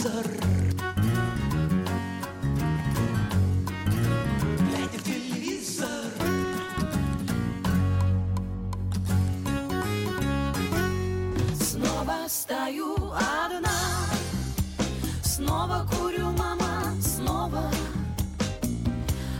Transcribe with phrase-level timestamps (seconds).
[0.00, 0.26] телевизор.
[11.60, 13.78] Снова стою одна,
[15.22, 17.70] снова курю, мама, снова,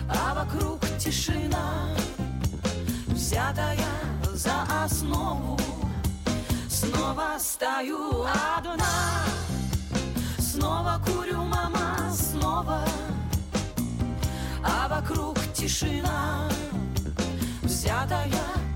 [0.08, 1.96] а вокруг тишина,
[3.08, 3.78] взятая
[4.34, 5.58] за основу.
[6.68, 8.26] Снова стою
[8.58, 9.19] одна,
[15.60, 16.48] тишина,
[17.62, 18.30] взятая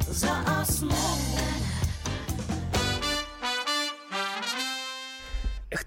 [0.06, 1.43] за основу.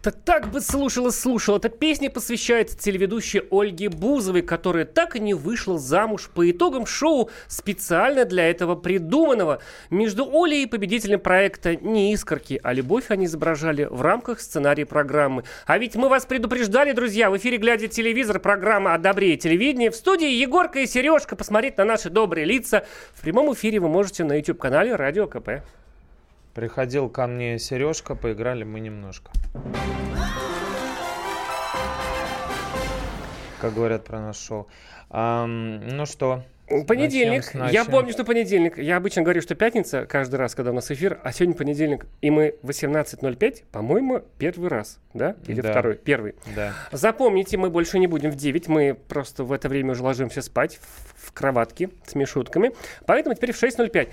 [0.08, 1.58] Эх, то так бы слушала, слушала.
[1.58, 7.30] Эта песня посвящается телеведущей Ольге Бузовой, которая так и не вышла замуж по итогам шоу,
[7.48, 9.60] специально для этого придуманного.
[9.90, 15.44] Между Олей и победителем проекта не искорки, а любовь они изображали в рамках сценария программы.
[15.66, 19.92] А ведь мы вас предупреждали, друзья, в эфире «Глядя телевизор» программа «О добре телевидения».
[19.92, 21.36] В студии Егорка и Сережка.
[21.36, 22.86] Посмотреть на наши добрые лица.
[23.14, 25.64] В прямом эфире вы можете на YouTube-канале «Радио КП».
[26.58, 29.30] Приходил ко мне Сережка, поиграли мы немножко.
[33.61, 34.67] Как говорят про наше шоу.
[35.11, 36.41] Ам, ну что,
[36.88, 37.53] Понедельник.
[37.72, 38.78] Я помню, что понедельник.
[38.78, 42.08] Я обычно говорю, что пятница каждый раз, когда у нас эфир, а сегодня понедельник.
[42.22, 45.35] И мы 18.05, по-моему, первый раз, да?
[45.47, 45.69] Или Да.
[45.72, 45.95] второй?
[45.95, 46.35] Первый.
[46.55, 46.73] да.
[46.91, 50.78] Запомните, мы больше не будем в 9, мы просто в это время уже ложимся спать
[50.81, 52.73] в, в кроватке с мишутками.
[53.05, 54.09] Поэтому теперь в 6.05.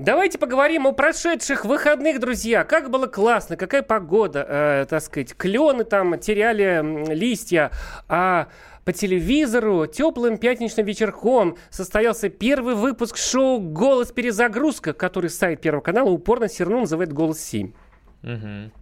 [0.00, 2.64] Давайте поговорим о прошедших выходных, друзья.
[2.64, 7.70] Как было классно, какая погода, э, так сказать, клены там теряли листья,
[8.08, 8.48] а
[8.86, 16.08] по телевизору теплым пятничным вечерком состоялся первый выпуск шоу «Голос перезагрузка», который сайт Первого канала
[16.08, 17.74] упорно все равно называет «Голос 7».
[18.22, 18.72] Мгм.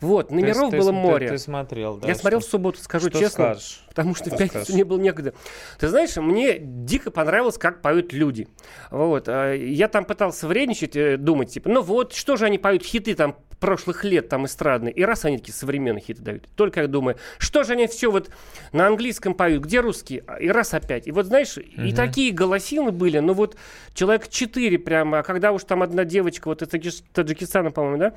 [0.00, 1.28] Вот, номеров ты- было ты- море.
[1.28, 2.08] Ты, смотрел, да?
[2.08, 3.44] Я смотрел в что- субботу, скажу что честно.
[3.54, 3.82] скажешь?
[3.88, 4.74] Потому что в Что пятницу скажешь?
[4.74, 5.34] не было некогда.
[5.78, 8.48] Ты знаешь, мне дико понравилось, как поют люди.
[8.90, 9.24] Вот.
[9.28, 13.14] а, Я там пытался вредничать, э, думать, типа, ну вот, что же они поют хиты
[13.14, 16.48] там прошлых лет там эстрадные, и раз они такие современные хиты дают.
[16.56, 18.30] Только я думаю, что же они все вот
[18.72, 20.24] на английском поют, где русские?
[20.40, 21.06] И раз опять.
[21.06, 21.94] И вот знаешь, и Мгм.
[21.94, 23.56] такие голосины были, ну вот
[23.94, 28.14] человек четыре прямо, а когда уж там одна девочка, вот из Таджи- Таджикистана, по-моему, да,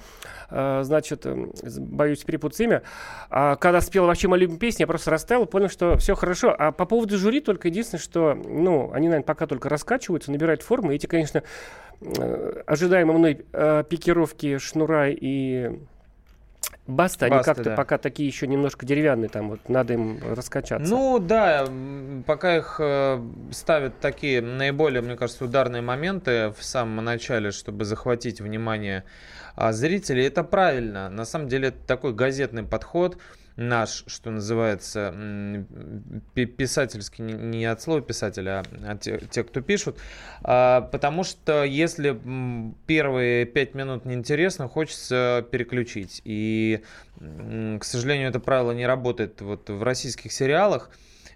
[0.50, 2.84] а, значит, эм, боюсь перепутать имя,
[3.30, 6.56] а когда спела вообще мою любимую песню, я просто растаял, понял, что все хорошо.
[6.58, 10.92] А по поводу жюри только единственное, что, ну, они, наверное, пока только раскачиваются, набирают форму.
[10.94, 11.44] Эти, конечно,
[12.18, 15.80] э, ожидаемые мной э, пикировки Шнура и
[16.86, 17.76] Баста, они как-то да.
[17.76, 20.94] пока такие еще немножко деревянные, там вот надо им раскачаться.
[20.94, 21.66] Ну да,
[22.28, 23.22] пока их э,
[23.52, 29.06] ставят такие наиболее, мне кажется, ударные моменты в самом начале, чтобы захватить внимание
[29.56, 31.10] а, зрителей, это правильно.
[31.10, 33.18] На самом деле это такой газетный подход
[33.56, 35.14] наш, что называется,
[36.34, 39.98] писательский, не- от слова писателя, а те, те, кто пишут.
[40.44, 42.20] А, Потому что если
[42.88, 46.22] первые пять минут неинтересно, хочется переключить.
[46.26, 46.82] И,
[47.20, 50.90] к сожалению, это правило не работает вот в российских сериалах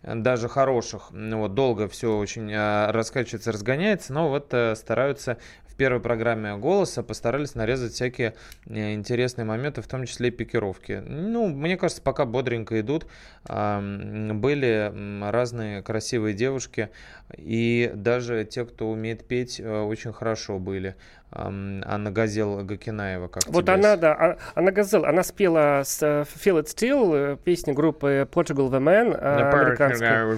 [0.03, 5.37] даже хороших, ну вот долго все очень э, раскачивается, разгоняется, но вот стараются
[5.77, 8.33] первой программе голоса постарались нарезать всякие
[8.65, 11.03] э, интересные моменты, в том числе и пикировки.
[11.05, 13.05] Ну, мне кажется, пока бодренько идут.
[13.45, 16.89] Были разные красивые девушки,
[17.37, 20.95] и даже те, кто умеет петь, э, очень хорошо были.
[21.29, 26.23] Анна Газел Гакинаева, как Вот тебе она, да, а- она Газел, она спела с э,
[26.23, 30.37] Feel It Still, э, песню группы Portugal The Man, э, американскую.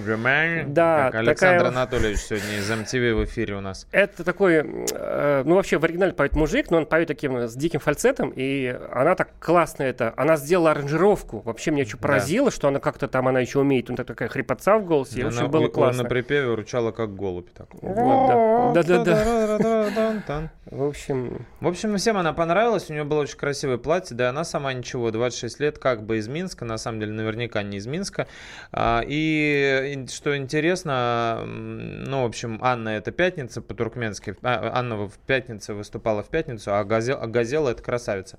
[0.66, 3.86] Да, Так, Александр такая- Анатольевич сегодня из MTV в эфире у нас.
[3.92, 8.32] Это такой, ну вообще в оригинале поет мужик, но он поет таким с диким фальцетом,
[8.34, 11.40] и она так классно это, она сделала аранжировку.
[11.44, 12.02] Вообще меня что Да.
[12.08, 15.22] поразило, что она как-то там, она еще умеет, у нее такая хрипотца в голосе, и,
[15.22, 16.02] в Она общем, было классно.
[16.02, 17.48] на припеве рычала как голубь.
[17.56, 17.68] Так.
[17.80, 18.82] Вот, да.
[18.82, 20.50] Да-да-да.
[20.80, 24.44] В общем, В общем, всем она понравилась, у нее было очень красивое платье, да она
[24.44, 28.26] сама ничего, 26 лет, как бы из Минска, на самом деле наверняка не из Минска.
[28.72, 35.74] А, И что интересно, ну, в общем, Анна это пятница по-туркменски, а, Анна в пятницу
[35.74, 38.38] выступала в пятницу, а а Газела это красавица.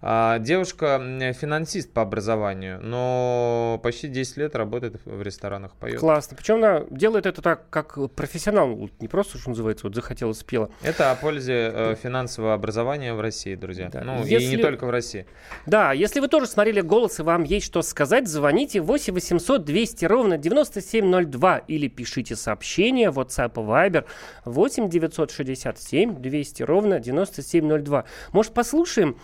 [0.00, 5.98] Девушка финансист по образованию, но почти 10 лет работает в ресторанах, поет.
[5.98, 6.36] классно.
[6.36, 10.70] Причем она делает это так, как профессионал, не просто, что называется, вот захотела, спела.
[10.82, 13.88] Это о пользе э, финансового образования в России, друзья.
[13.92, 14.02] Да.
[14.02, 15.26] Ну, и Если- не только в России.
[15.66, 20.04] Да, если вы тоже смотрели «Голос» и вам есть что сказать, звоните 8 800 200
[20.04, 24.04] ровно 9702 или пишите сообщение в WhatsApp и Viber
[24.44, 28.04] 8 967 200 ровно 9702.
[28.32, 29.16] Может, послушаем,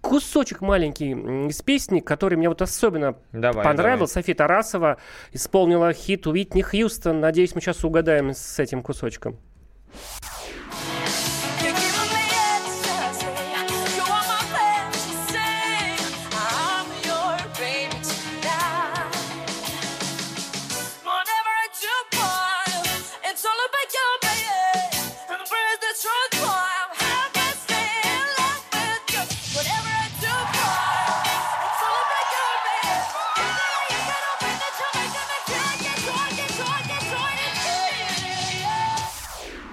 [0.00, 1.12] кусочек маленький
[1.48, 4.14] из песни, который мне вот особенно Давай, понравился.
[4.14, 4.98] София Тарасова
[5.32, 7.20] исполнила хит Уитни Хьюстон.
[7.20, 9.38] Надеюсь, мы сейчас угадаем с этим кусочком.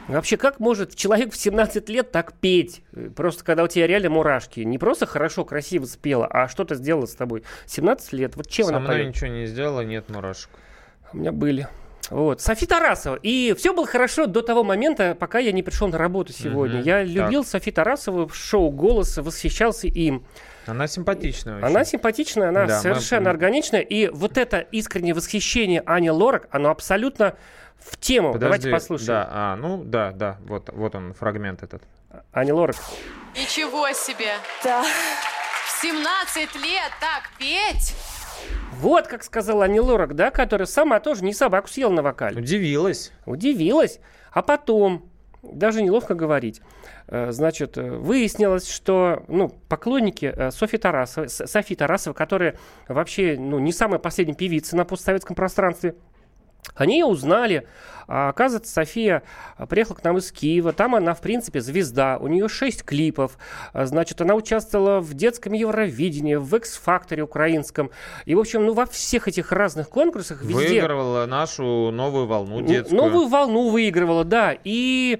[0.08, 2.84] Вообще, как может человек в 17 лет так петь?
[3.16, 4.60] Просто когда у тебя реально мурашки.
[4.60, 7.44] Не просто хорошо, красиво спела, а что-то сделала с тобой.
[7.66, 8.36] 17 лет.
[8.36, 9.08] Вот чем Со она мной поет?
[9.10, 10.50] ничего не сделала, нет мурашек.
[11.14, 11.68] У меня были.
[12.12, 12.40] Вот.
[12.40, 13.16] Софи Тарасова.
[13.24, 16.78] И все было хорошо до того момента, пока я не пришел на работу сегодня.
[16.78, 16.86] Мгм.
[16.86, 20.24] Я любил Софи Тарасову в шоу «Голос», восхищался им.
[20.68, 21.66] Она симпатичная очень.
[21.66, 23.82] Она симпатичная, она Да, мы- совершенно органичная.
[23.82, 27.38] И вот это искреннее восхищение Ани Лорак, оно абсолютно
[27.86, 28.34] в тему.
[28.34, 29.08] Подожди, Давайте послушаем.
[29.08, 31.84] Да, а, ну да, да, вот, вот он, фрагмент этот.
[32.32, 32.76] Ани Лорак.
[33.36, 34.34] Ничего себе!
[34.64, 34.84] Да.
[34.84, 37.94] В 17 лет так петь?
[38.80, 42.42] Вот как сказала Ани Лорак, да, которая сама тоже не собаку съела на вокале.
[42.42, 43.12] Удивилась.
[43.26, 44.00] Удивилась.
[44.32, 45.10] А потом,
[45.44, 46.62] даже неловко говорить,
[47.08, 52.58] э, значит, э, выяснилось, что ну, поклонники э, Софьи Тарасовой, Софии Тарасовой, которая
[52.88, 55.96] вообще ну, не самая последняя певица на постсоветском пространстве,
[56.76, 57.68] они ее узнали.
[58.08, 59.24] А, оказывается, София
[59.68, 60.74] приехала к нам из Киева.
[60.74, 62.18] Там она, в принципе, звезда.
[62.20, 63.38] У нее шесть клипов.
[63.74, 67.90] А, Значит, она участвовала в детском Евровидении, в X-факторе украинском.
[68.26, 70.54] И, в общем, ну, во всех этих разных конкурсах везде...
[70.54, 73.02] Выигрывала нашу новую волну детскую.
[73.02, 74.56] Новую волну выигрывала, да.
[74.64, 75.20] И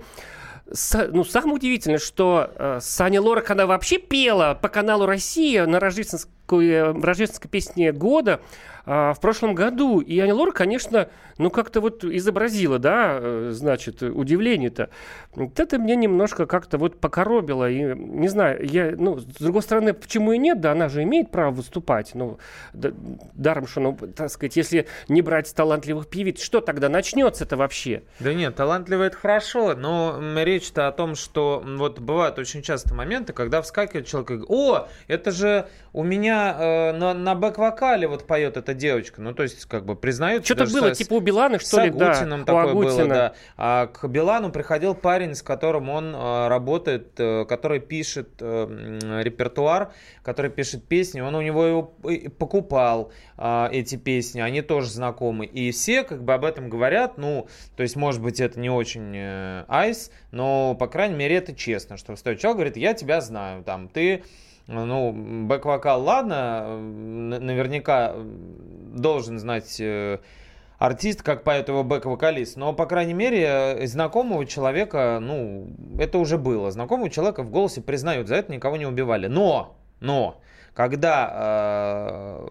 [0.72, 5.80] с- ну, самое удивительное, что э, Саня Лорак, она вообще пела по каналу «Россия» на
[5.80, 8.42] рождественской, э, рождественской песне года
[8.86, 10.00] э, в прошлом году.
[10.00, 14.90] И Аня Лора, конечно, ну как-то вот изобразила, да, э, значит, удивление-то.
[15.58, 17.70] Это мне немножко как-то вот покоробило.
[17.70, 21.32] И, не знаю, я, ну, с другой стороны, почему и нет, да, она же имеет
[21.32, 22.12] право выступать.
[22.14, 22.38] Ну,
[22.74, 22.92] да-
[23.34, 28.04] даром, что, ну, так сказать, если не брать талантливых певиц, что тогда начнется-то вообще?
[28.20, 33.34] Да нет, талантливый это хорошо, но речь-то о том, что вот бывают очень часто моменты,
[33.34, 38.28] когда вскакивает человек и говорит, о, это же у меня э, на, на бэк-вокале вот
[38.28, 39.22] поет эта девочка.
[39.22, 40.44] Ну, то есть, как бы признают...
[40.44, 43.34] Что-то было, с- типа у Билана, что ли, с да, Агутиным у такое было, да.
[43.56, 49.94] А к Билану приходил парень, с которым он э, работает, э, который пишет э, репертуар,
[50.22, 51.84] который пишет песни, он у него его
[52.40, 55.46] покупал а, эти песни, они тоже знакомы.
[55.46, 57.48] И все как бы об этом говорят, ну,
[57.78, 61.96] то есть, может быть, это не очень э, айс, но, по крайней мере, это честно,
[61.96, 64.24] что встает человек, говорит, я тебя знаю, там, ты
[64.68, 65.12] ну,
[65.48, 68.16] бэк-вокал, ладно, наверняка
[68.96, 70.20] должен знать э,
[70.80, 75.68] артист, как поет его бэк-вокалист, но, по крайней мере, э, знакомого человека, ну,
[76.00, 76.72] это уже было.
[76.72, 79.28] Знакомого человека в голосе признают, за это никого не убивали.
[79.28, 80.42] Но, но,
[80.74, 82.48] когда, э,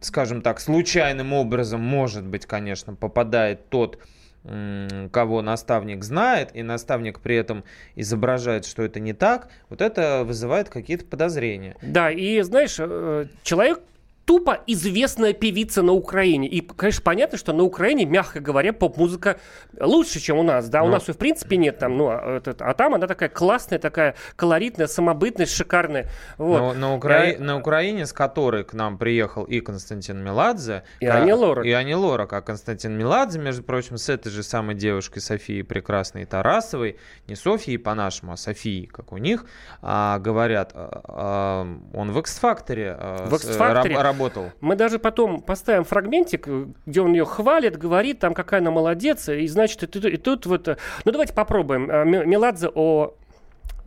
[0.00, 3.98] скажем так, случайным образом, может быть, конечно, попадает тот,
[4.44, 7.64] кого наставник знает, и наставник при этом
[7.96, 11.76] изображает, что это не так, вот это вызывает какие-то подозрения.
[11.80, 13.80] Да, и знаешь, э, человек
[14.24, 16.48] тупо известная певица на Украине.
[16.48, 19.38] И, конечно, понятно, что на Украине, мягко говоря, поп-музыка
[19.78, 20.68] лучше, чем у нас.
[20.68, 20.92] Да, у Ну.
[20.92, 24.14] нас и в принципе нет там, ну, а, этот- а там она такая классная, такая
[24.36, 26.06] колоритная, самобытная, шикарная.
[26.38, 26.58] Вот.
[26.58, 31.06] Но на, Укра- Я- на Украине, с которой к нам приехал и Константин Меладзе, И
[31.06, 31.64] а- Ани Лорак.
[31.66, 32.32] И Ани Лорак.
[32.32, 37.78] А Константин Меладзе, между прочим, с этой же самой девушкой Софией Прекрасной Тарасовой, не Софией
[37.78, 39.44] по-нашему, а Софией, как у них,
[39.82, 44.13] а, говорят, а, а, он в X-Factor а, В X-Factor?
[44.14, 44.52] Раб- работал.
[44.60, 46.46] Мы даже потом поставим фрагментик,
[46.86, 50.46] где он ее хвалит, говорит, там какая она молодец, и значит, и, тут- и тут
[50.46, 50.68] вот...
[50.68, 51.90] э, Ну, давайте попробуем.
[51.90, 53.14] Э, Меладзе о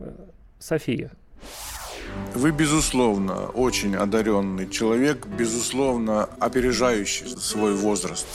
[0.00, 0.10] э,
[0.58, 1.10] Софии.
[2.34, 8.26] Вы, безусловно, очень одаренный человек, безусловно, опережающий свой возраст.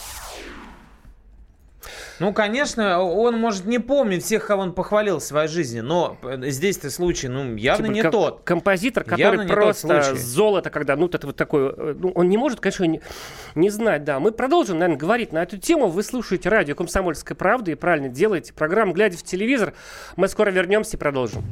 [2.24, 6.90] Ну, конечно, он может не помнить всех, кого он похвалил в своей жизни, но здесь-то
[6.90, 8.44] случай, ну, явно Типа не тот.
[8.46, 12.62] Композитор, который Явно просто золото, когда, ну, это вот такое, э, ну, он не может,
[12.62, 13.02] конечно, не,
[13.56, 14.22] не знать, да.
[14.22, 15.88] Мы продолжим, наверное, говорить на эту тему.
[15.88, 18.54] Вы слушаете радио «Комсомольская правда» и правильно делаете.
[18.54, 19.74] Программу «Глядя в телевизор».
[20.16, 21.44] Мы скоро вернемся и продолжим.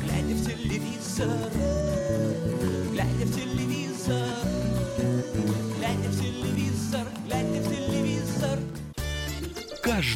[0.00, 1.28] Глядя в телевизор,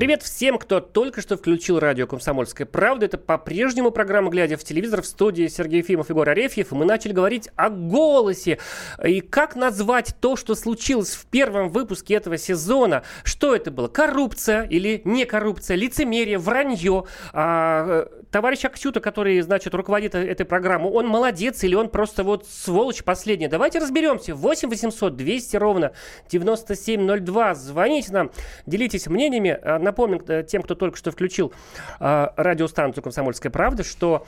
[0.00, 3.04] Привет всем, кто только что включил радио «Комсомольская правда».
[3.04, 6.72] Это по-прежнему программа «Глядя в телевизор» в студии Сергей Ефимов и Егор Арефьев.
[6.72, 8.58] Мы начали говорить о голосе.
[9.04, 13.02] И как назвать то, что случилось в первом выпуске этого сезона?
[13.24, 13.88] Что это было?
[13.88, 15.76] Коррупция или не коррупция?
[15.76, 17.04] Лицемерие, вранье?
[17.34, 22.24] А, э, товарищ Аксюта, который, значит, руководит э- этой программой, он молодец или он просто
[22.24, 23.48] вот сволочь последняя?
[23.48, 24.34] Давайте разберемся.
[24.34, 25.92] 8 800 200 ровно
[26.30, 27.54] 9702.
[27.54, 28.30] Звоните нам,
[28.64, 29.58] делитесь мнениями.
[29.62, 31.52] А, Напомню э, тем, кто только что включил
[31.98, 34.24] э, радиостанцию «Комсомольская правда», что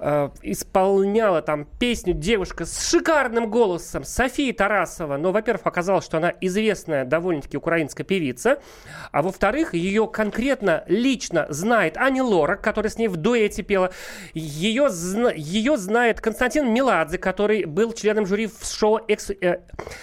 [0.00, 5.16] э, исполняла там песню девушка с шикарным голосом София Тарасова.
[5.16, 8.58] Но, во-первых, оказалось, что она известная довольно-таки украинская певица.
[9.12, 13.92] А во-вторых, ее конкретно лично знает Ани Лорак, которая с ней в дуэте пела.
[14.32, 19.30] Ее, зна- ее знает Константин Меладзе, который был членом жюри в шоу X,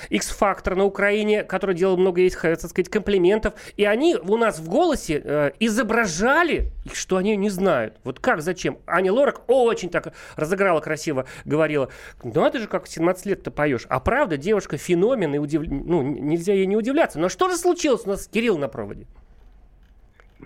[0.10, 3.56] X-Factor на Украине, который делал много э, так сказать, комплиментов.
[3.76, 7.98] И они у нас в голосе э, изображали, что они не знают.
[8.04, 8.78] Вот как, зачем?
[8.86, 11.90] Аня Лорак очень так разыграла красиво, говорила,
[12.24, 13.86] ну это же как в 17 лет ты поешь.
[13.90, 15.64] А правда, девушка феномен, и удив...
[15.66, 17.20] ну, нельзя ей не удивляться.
[17.20, 18.06] Но что же случилось?
[18.06, 19.08] У нас Кирилл на проводе.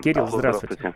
[0.02, 0.94] Кирилл, Алло, здравствуйте.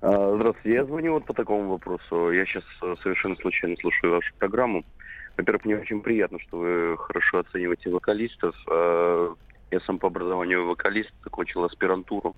[0.00, 0.74] А, Здравствуйте.
[0.74, 2.30] Я звоню вот по такому вопросу.
[2.30, 2.64] Я сейчас
[3.02, 4.84] совершенно случайно слушаю вашу программу.
[5.36, 8.54] Во-первых, мне очень приятно, что вы хорошо оцениваете вокалистов.
[9.70, 12.36] Я сам по образованию вокалист, закончил аспирантуру.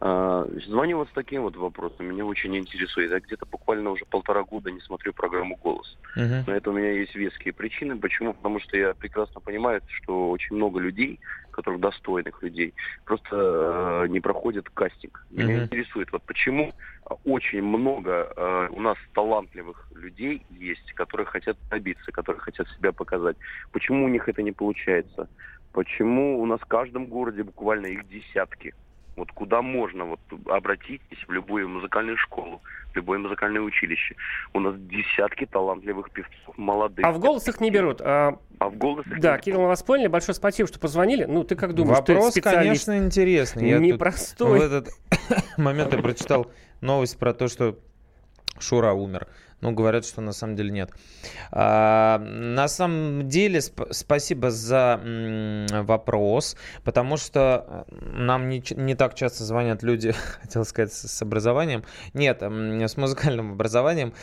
[0.00, 2.06] А, Звоню вот с таким вот вопросом.
[2.06, 3.10] Меня очень интересует.
[3.10, 5.98] Я где-то буквально уже полтора года не смотрю программу «Голос».
[6.14, 6.44] Мгм.
[6.46, 7.98] На это у меня есть веские причины.
[7.98, 8.32] Почему?
[8.32, 11.18] Потому что я прекрасно понимаю, что очень много людей,
[11.50, 15.26] которых достойных людей, просто э, не проходят кастинг.
[15.30, 15.64] Меня Мгм.
[15.64, 16.72] интересует, вот почему
[17.24, 23.36] очень много э, у нас талантливых людей есть, которые хотят добиться, которые хотят себя показать.
[23.72, 25.28] Почему у них это не получается?
[25.78, 28.74] Почему у нас в каждом городе буквально их десятки?
[29.14, 30.18] Вот куда можно, вот
[30.48, 32.60] обратитесь в любую музыкальную школу,
[32.92, 34.16] в любое музыкальное училище.
[34.54, 37.06] У нас десятки талантливых певцов, молодых.
[37.06, 38.00] А в голос их не берут.
[38.00, 40.08] А, А в голос их да, не Кирилл, мы вас поняли.
[40.08, 41.26] Большое спасибо, что позвонили.
[41.26, 42.86] Ну, ты как думаешь, Вопрос, ты специалист?
[42.86, 43.68] конечно, интересный.
[43.68, 44.58] Я тут Непростой.
[44.58, 44.88] в этот
[45.58, 47.78] момент я прочитал новость про то, что
[48.58, 49.28] Шура умер.
[49.60, 50.90] Ну, говорят, что на самом деле нет.
[51.50, 58.94] А, на самом деле, сп- спасибо за м, вопрос, потому что э, нам не, не
[58.94, 60.12] так часто звонят люди,
[60.42, 61.82] хотел сказать, с, образованием.
[62.14, 64.14] Нет, с музыкальным образованием.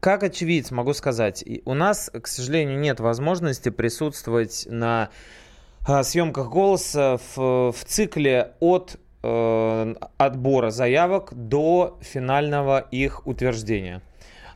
[0.00, 5.08] Как очевидец могу сказать, у нас, к сожалению, нет возможности присутствовать на
[5.86, 8.98] а, съемках голоса в, в цикле от
[10.16, 14.02] отбора заявок до финального их утверждения.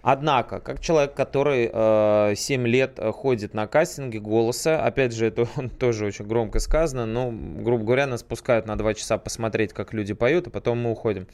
[0.02, 5.46] Однако, как человек, который э, 7 лет э, ходит на кастинге голоса, опять же, это
[5.78, 10.12] тоже очень громко сказано, но, грубо говоря, нас пускают на 2 часа посмотреть, как люди
[10.12, 11.28] поют, а потом мы уходим.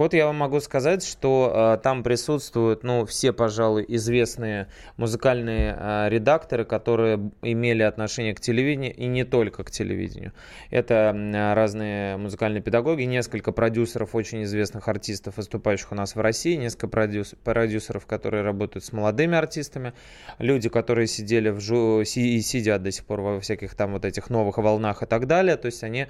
[0.00, 6.08] Вот, я вам могу сказать, что э, там присутствуют, ну, все, пожалуй, известные музыкальные э,
[6.08, 10.32] редакторы, которые имели отношение к телевидению и не только к телевидению.
[10.70, 16.56] Это м, разные музыкальные педагоги, несколько продюсеров очень известных артистов, выступающих у нас в России,
[16.56, 19.92] несколько продюс- продюсеров, которые работают с молодыми артистами,
[20.38, 24.30] люди, которые сидели в жу- и сидят до сих пор во всяких там вот этих
[24.30, 25.58] новых волнах и так далее.
[25.58, 26.06] То есть они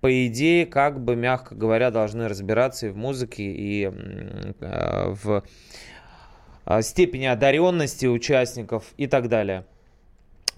[0.00, 5.44] по идее, как бы, мягко говоря, должны разбираться и в музыке, и э, в
[6.64, 9.66] э, степени одаренности участников и так далее.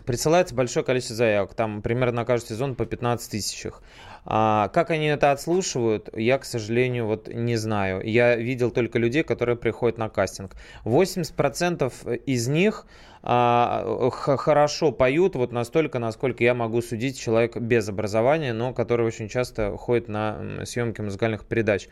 [0.04, 3.83] Присылается большое количество заявок, там примерно на каждый сезон по 15 тысячах.
[4.28, 8.02] А как они это отслушивают, я, к сожалению, вот не знаю.
[8.04, 10.56] Я видел только людей, которые приходят на кастинг.
[10.85, 12.87] 80% из них
[13.23, 19.28] а, хорошо поют, вот настолько, насколько я могу судить человек без образования, но который очень
[19.28, 21.88] часто ходит на съемки музыкальных передач.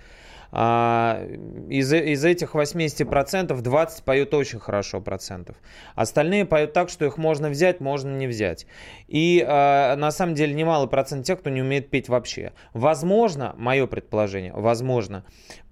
[0.53, 1.27] А,
[1.69, 5.57] из, из этих 80% 20 поют очень хорошо процентов.
[5.95, 8.67] Остальные поют так, что их можно взять, можно не взять.
[9.09, 12.53] И а, на самом деле немалый процент тех, кто не умеет петь вообще.
[12.73, 15.25] Возможно, мое предположение, возможно,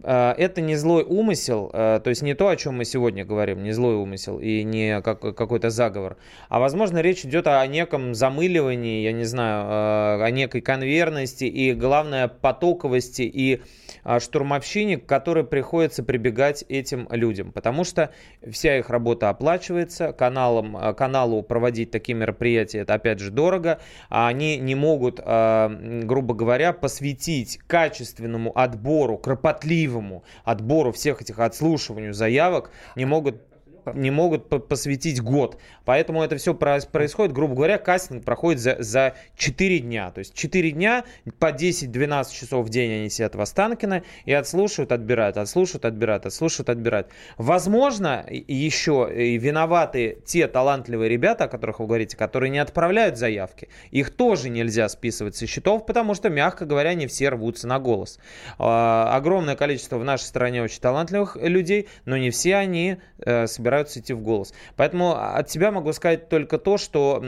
[0.03, 3.73] а, это не злой умысел, то есть не то, о чем мы сегодня говорим, не
[3.73, 6.17] злой умысел и не как, какой-то заговор,
[6.49, 12.29] а возможно речь идет о неком замыливании, я не знаю, о некой конверности и, главное,
[12.29, 13.63] потоковости и
[14.05, 14.21] а,
[14.63, 18.11] штурмовщине, к которой приходится прибегать этим людям, потому что
[18.49, 24.29] вся их работа оплачивается, каналом, а, каналу проводить такие мероприятия, это опять же дорого, а
[24.29, 25.71] они не могут, а,
[26.05, 33.52] грубо говоря, посвятить качественному отбору, кропотливому отбору всех этих отслушиванию заявок, не могут
[33.95, 35.59] не могут по- посвятить год.
[35.85, 40.11] Поэтому это все про- происходит, грубо говоря, кастинг проходит за, за 4 дня.
[40.11, 41.05] То есть 4 дня
[41.39, 46.69] по 10-12 часов в день они сидят в Останкино и отслушивают, отбирают, отслушивают, отбирают, отслушивают,
[46.71, 47.09] отбирают.
[47.37, 53.69] Возможно, еще и виноваты те талантливые ребята, о которых вы говорите, которые не отправляют заявки.
[53.91, 58.19] Их тоже нельзя списывать со счетов, потому что, мягко говоря, не все рвутся на голос.
[58.59, 64.01] А, огромное количество в нашей стране очень талантливых людей, но не все они э, собираются
[64.01, 64.53] идти в голос.
[64.77, 67.23] Поэтому от себя могу сказать только то, что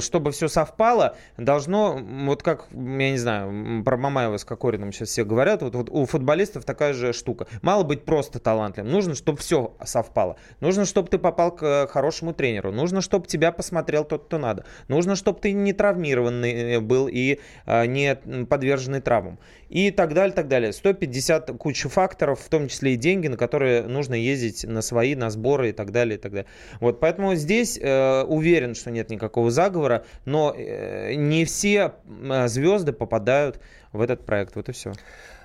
[0.00, 5.24] чтобы все совпало, должно, вот как, я не знаю, про Мамаева с Кокориным сейчас все
[5.24, 7.46] говорят, вот, вот у футболистов такая же штука.
[7.62, 10.36] Мало быть просто талантливым, нужно, чтобы все совпало.
[10.60, 14.64] Нужно, чтобы ты попал к э, хорошему тренеру, нужно, чтобы тебя посмотрел тот, кто надо.
[14.88, 18.14] Нужно, чтобы ты не травмированный э, был и э, не
[18.46, 19.38] подверженный травмам.
[19.68, 20.72] И так далее, так далее.
[20.72, 25.30] 150 куча факторов, в том числе и деньги, на которые нужно ездить на свои, на
[25.30, 26.46] сборы и так далее, и так далее.
[26.80, 32.92] Вот, поэтому здесь э, уверен, что нет никакого заговора, но э, не все э, звезды
[32.92, 33.60] попадают
[33.92, 34.56] в этот проект.
[34.56, 34.92] Вот и все.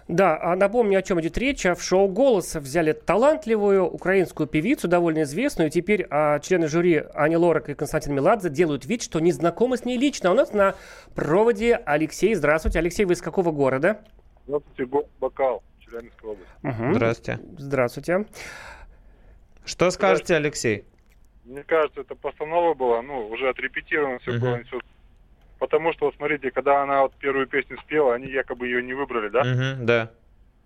[0.07, 1.65] Да, а напомню, о чем идет речь.
[1.65, 5.69] А В шоу «Голос» взяли талантливую украинскую певицу, довольно известную.
[5.69, 9.84] Теперь а, члены жюри Аня Лорак и Константин Меладзе делают вид, что не знакомы с
[9.84, 10.32] ней лично.
[10.32, 10.75] У нас на
[11.13, 12.34] проводе Алексей.
[12.36, 12.80] Здравствуйте.
[12.80, 13.99] Алексей, вы из какого города?
[14.45, 16.52] Здравствуйте, город Бакал, Челябинская область.
[16.62, 16.93] Мгм.
[16.93, 17.39] Здравствуйте.
[17.58, 18.25] Здравствуйте.
[19.67, 20.86] Что скажете, Алексей?
[21.43, 24.63] Мне кажется, это постанова была, ну, уже отрепетировано все было.
[24.63, 24.80] всё.
[25.60, 29.27] Потому что, вот смотрите, когда она вот первую песню спела, они якобы ее не выбрали,
[29.27, 29.43] да?
[29.43, 30.12] Мгм, да.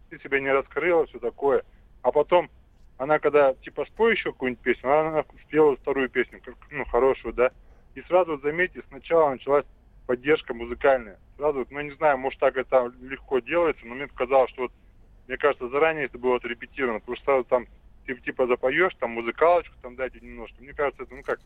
[0.10, 1.64] Ты себя не раскрыла, все такое.
[2.04, 2.50] А потом,
[2.98, 7.52] она когда, типа, спой еще какую-нибудь песню, она спела вторую песню, ну, хорошую, да?
[7.96, 9.66] И сразу, заметьте, сначала началась
[10.06, 11.18] поддержка музыкальная.
[11.38, 14.72] Сразу, ну, не знаю, может, так это легко делается, но мне казалось, что вот,
[15.28, 17.66] мне кажется, заранее это было отрепетировано, потому что сразу там,
[18.06, 20.56] ты, типа, запоешь, там, музыкалочку там дайте немножко.
[20.62, 21.40] Мне кажется, это, ну, как,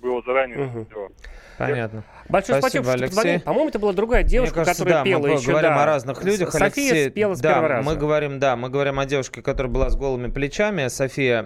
[0.00, 0.82] было заранее Мгм.
[0.84, 1.14] сделано.
[1.58, 2.02] Понятно.
[2.28, 3.08] Большое Спасибо, спасибо, что Алексей.
[3.16, 3.38] позвонили.
[3.42, 5.50] По-моему, это была другая девушка, Мне кажется, которая да, пела мы еще.
[5.52, 5.82] говорим да.
[5.82, 6.50] о разных людях.
[6.50, 7.88] София Алексей, спела с да, первого раза.
[7.88, 10.88] Мы говорим, да, мы говорим о девушке, которая была с голыми плечами.
[10.88, 11.44] София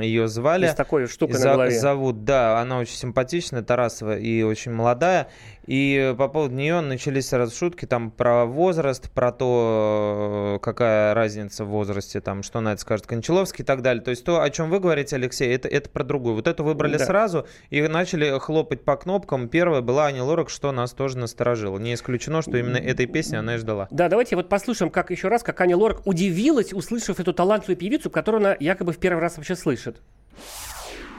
[0.00, 0.66] ее звали.
[0.66, 1.70] И с такой штукой И на за- голове.
[1.72, 5.28] Зовут, да, она очень симпатичная, Тарасова, и очень молодая.
[5.68, 11.66] И по поводу нее начались сразу шутки там про возраст, про то, э, какая разница
[11.66, 14.02] в возрасте, там, что на это скажет Кончаловский и так далее.
[14.02, 16.36] То есть то, о чем вы говорите, Алексей, это, это про другую.
[16.36, 17.04] Вот эту выбрали Да.
[17.04, 19.46] сразу и начали хлопать по кнопкам.
[19.46, 21.76] Первая была Аня Лорак, что нас тоже насторожило.
[21.76, 23.88] Не исключено, что именно этой песни она и ждала.
[23.90, 28.08] Да, давайте вот послушаем, как еще раз, как Аня Лорак удивилась, услышав эту талантливую певицу,
[28.08, 30.00] которую она якобы в первый раз вообще слышит.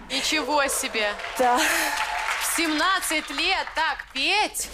[0.09, 1.09] Ничего себе.
[1.38, 1.59] Да.
[2.59, 4.67] В 17 лет так петь.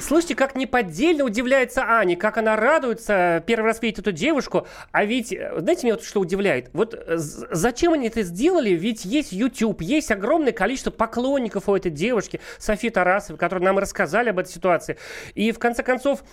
[0.00, 4.66] Слышите, как неподдельно удивляется Аня, как она радуется первый раз видеть эту девушку.
[4.90, 6.70] А ведь, э, знаете, меня вот что удивляет?
[6.72, 8.70] Вот э, зачем они это сделали?
[8.70, 14.30] Ведь есть YouTube, есть огромное количество поклонников у этой девушки, Софии Тарасовой, которые нам рассказали
[14.30, 14.98] об этой ситуации.
[15.36, 16.24] И в конце концов,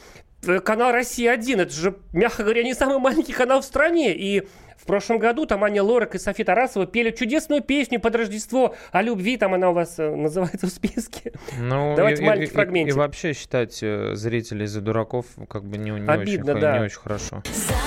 [0.48, 4.16] э, канал «Россия-1», это же, мягко говоря, не самый маленький канал в стране.
[4.16, 4.48] И
[4.78, 9.02] в прошлом году там Аня Лорак и София Тарасова пели чудесную песню под Рождество о
[9.02, 11.34] любви, там она у вас э, называется в списке.
[11.60, 12.94] Ну, Давайте и, маленький и- и- фрагментик.
[12.94, 16.78] И, вообще считать э, зрителей за дураков как бы не, не Обидно, очень, да.
[16.78, 17.44] не очень хорошо.
[17.46, 17.87] Забери меня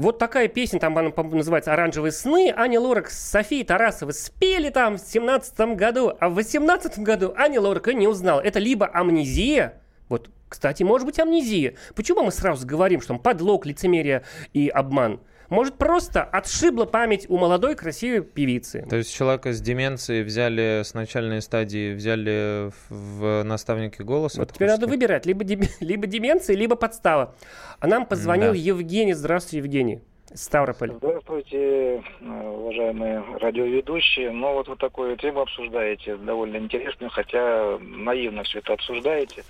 [0.00, 2.50] Вот такая песня, там она, называется «Оранжевые сны».
[2.56, 7.60] Аня Лорак с Софией Тарасовой спели там в 17 году, а в 18 году Аня
[7.60, 8.40] Лорак и не узнала.
[8.40, 11.74] Это либо амнезия, вот, кстати, может быть амнезия.
[11.94, 15.20] Почему мы сразу говорим, что там подлог, лицемерие и обман?
[15.50, 18.86] Может, просто отшибла память у молодой красивой певицы.
[18.88, 24.40] То есть человека с деменцией взяли с начальной стадии, взяли в, наставники голоса?
[24.40, 27.34] Вот теперь надо выбирать, либо, дем- либо деменция, либо подстава.
[27.80, 28.58] А нам позвонил Да.
[28.58, 29.12] Евгений.
[29.12, 30.00] Здравствуйте, Евгений.
[30.32, 30.92] Ставрополь.
[30.92, 34.30] Здравствуйте, уважаемые радиоведущие.
[34.30, 39.42] Ну, вот вы такую тему обсуждаете, довольно интересную, хотя наивно все это обсуждаете.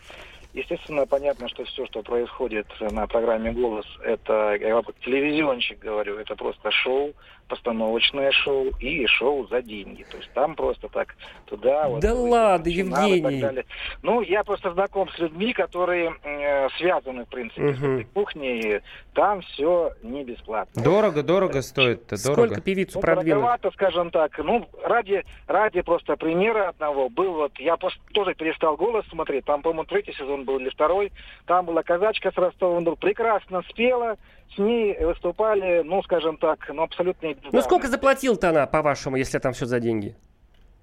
[0.52, 6.70] Естественно, понятно, что все, что происходит на программе «Голос», это, я телевизионщик говорю, это просто
[6.72, 7.14] шоу,
[7.50, 10.04] постановочное шоу и шоу за деньги.
[10.10, 11.14] То есть там просто так
[11.46, 11.88] туда...
[11.88, 13.40] вот, Да ладно, и так Евгений.
[13.40, 13.64] далее.
[14.02, 17.94] Ну, я просто знаком с людьми, которые э, связаны, в принципе, с Мгм.
[17.94, 18.80] этой кухней.
[19.14, 20.82] Там все не бесплатно.
[20.82, 22.60] Дорого, дорого стоит-то, дорого.
[22.60, 23.28] певицу Ну, продвинуть?
[23.28, 24.38] дороговато, скажем так.
[24.38, 29.62] Ну, ради, ради просто примера одного был вот, я просто тоже перестал голос смотреть, там,
[29.62, 31.12] по-моему, третий сезон был или второй,
[31.46, 34.16] там была казачка с Ростова, ну, прекрасно спела,
[34.54, 37.34] с ней выступали, ну, скажем так, ну, абсолютно...
[37.52, 40.16] Ну сколько заплатил-то она, по-вашему, если там все за деньги?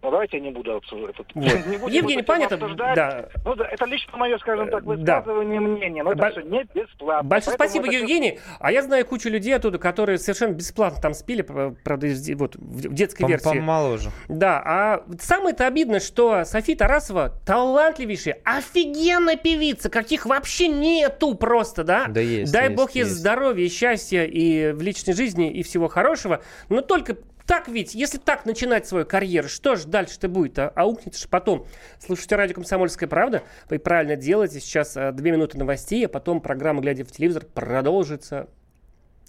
[0.03, 1.15] Ну, давайте я не буду обсуждать.
[1.17, 1.27] Вот.
[1.35, 2.95] Не будем Евгений, понятно, обсуждать.
[2.95, 3.29] да.
[3.43, 5.21] Ну, да, это лично мое, скажем так, да.
[5.21, 7.27] высказывание мнения, но это Бо- все не бесплатно.
[7.27, 8.39] Большое Поэтому спасибо, это Евгений.
[8.59, 12.93] А я знаю кучу людей оттуда, которые совершенно бесплатно там спели, п- правда, вот, в
[12.93, 13.43] детской Пом- версии.
[13.45, 14.11] Помоложе.
[14.29, 22.05] Да, а самое-то обидно, что София Тарасова талантливейшая, офигенная певица, каких вообще нету просто, да?
[22.07, 23.11] Да есть, Дай есть, бог ей есть.
[23.15, 26.41] здоровья, счастья и в личной жизни, и всего хорошего.
[26.69, 30.59] Но только так ведь, если так начинать свою карьеру, что же дальше-то будет?
[30.59, 31.65] А, аукнется же потом.
[31.97, 33.41] Слушайте радио «Комсомольская правда».
[33.69, 34.59] Вы правильно делаете.
[34.59, 38.49] Сейчас а, две минуты новостей, а потом программа «Глядя в телевизор» продолжится.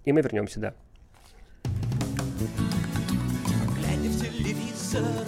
[0.04, 0.74] И мы вернемся, да.
[3.76, 5.27] Глядя в телевизор,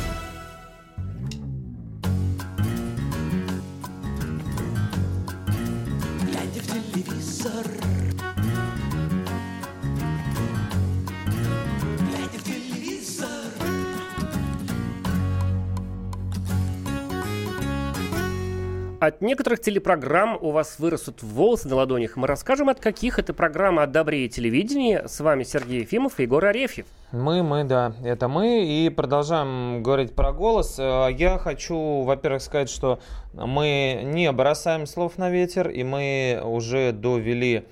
[19.01, 22.17] От некоторых телепрограмм у вас вырастут волосы на ладонях.
[22.17, 25.07] Мы расскажем, от каких это программы от добрее телевидения.
[25.07, 26.85] С вами Сергей Ефимов и Егор Арефьев.
[27.11, 28.63] Мы, мы, да, это мы.
[28.63, 30.77] И продолжаем говорить про голос.
[30.77, 32.99] Э, Я хочу, во-первых, сказать, что
[33.33, 37.65] мы не бросаем слов на ветер, и мы уже довели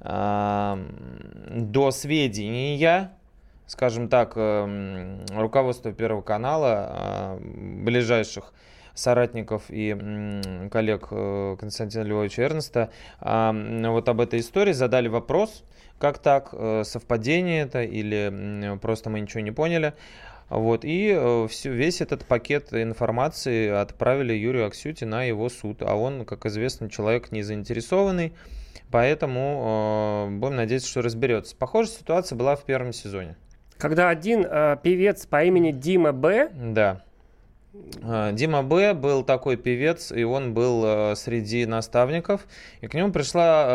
[0.00, 0.76] э,
[1.48, 3.12] до сведения,
[3.64, 8.52] скажем так, э, руководства Первого канала, э, ближайших
[8.98, 9.96] соратников и
[10.70, 13.52] коллег э, Константина Львовича Эрнста а,
[13.90, 15.64] вот об этой истории задали вопрос,
[15.98, 19.94] как так, э, совпадение это или просто мы ничего не поняли.
[20.48, 25.82] Вот, и э, всю, весь этот пакет информации отправили Юрию Аксюте на его суд.
[25.82, 28.32] А он, как известно, человек не заинтересованный,
[28.90, 31.54] поэтому э, будем надеяться, что разберется.
[31.54, 33.36] Похожая ситуация была в первом сезоне.
[33.76, 36.50] Когда один э, певец по имени Дима Б.
[36.54, 37.02] Да.
[38.02, 38.94] А, Дима Б.
[38.94, 42.46] был такой певец, и он был э, среди наставников.
[42.80, 43.66] И к нему пришла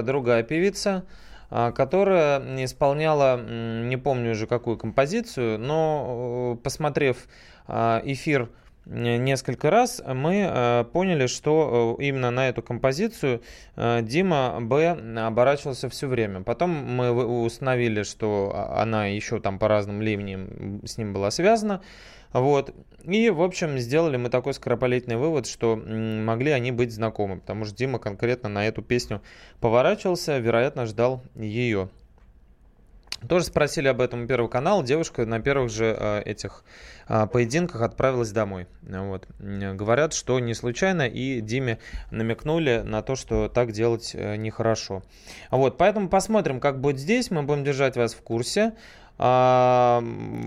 [0.00, 1.04] э, другая певица,
[1.50, 7.28] которая исполняла, не помню уже какую композицию, но э, посмотрев
[7.68, 8.48] эфир
[8.86, 13.42] э, несколько раз, мы э, поняли, что э, именно на эту композицию
[13.76, 14.96] э, Дима Б.
[15.26, 16.42] оборачивался все время.
[16.42, 17.10] Потом мы
[17.44, 21.82] установили, что а- она еще там по разным ливням с ним была связана.
[22.32, 22.74] Вот.
[23.04, 27.74] И, в общем, сделали мы такой скоропалительный вывод, что могли они быть знакомы, потому что
[27.74, 29.22] Дима конкретно на эту песню
[29.60, 31.88] поворачивался, вероятно, ждал ее.
[33.28, 34.82] Тоже спросили об этом у Первого канала.
[34.82, 36.64] Девушка на первых же э, этих
[37.08, 38.66] э, поединках отправилась домой.
[38.82, 39.26] Вот.
[39.38, 41.78] Говорят, что не случайно, и Диме
[42.10, 45.02] намекнули на то, что так делать э, нехорошо.
[45.50, 47.30] Вот, поэтому посмотрим, как будет здесь.
[47.30, 48.74] Мы будем держать вас в курсе.
[49.24, 50.02] А,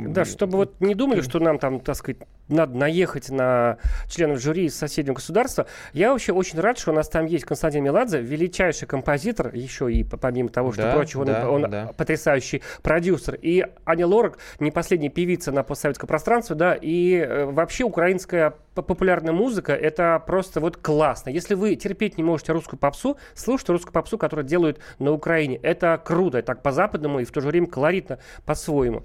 [0.07, 3.77] Да, чтобы вот не думали, что нам там, так сказать, надо наехать на
[4.07, 5.65] членов жюри из соседнего государства.
[5.93, 10.03] Я вообще очень рад, что у нас там есть Константин Меладзе, величайший композитор, еще и
[10.03, 11.91] помимо того, что Да, прочего, он- да, он, да.
[11.97, 13.35] потрясающий продюсер.
[13.41, 19.33] И Аня Лорак, не последняя певица на постсоветском пространстве, да, и э, вообще украинская популярная
[19.33, 21.29] музыка, это просто вот классно.
[21.29, 25.57] Если вы терпеть не можете русскую попсу, слушайте русскую попсу, которую делают на Украине.
[25.63, 29.03] Это круто, так по-западному и в то же время колоритно по-своему.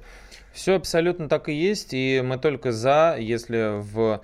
[0.52, 4.20] Все абсолютно так и есть, и мы только за, если в,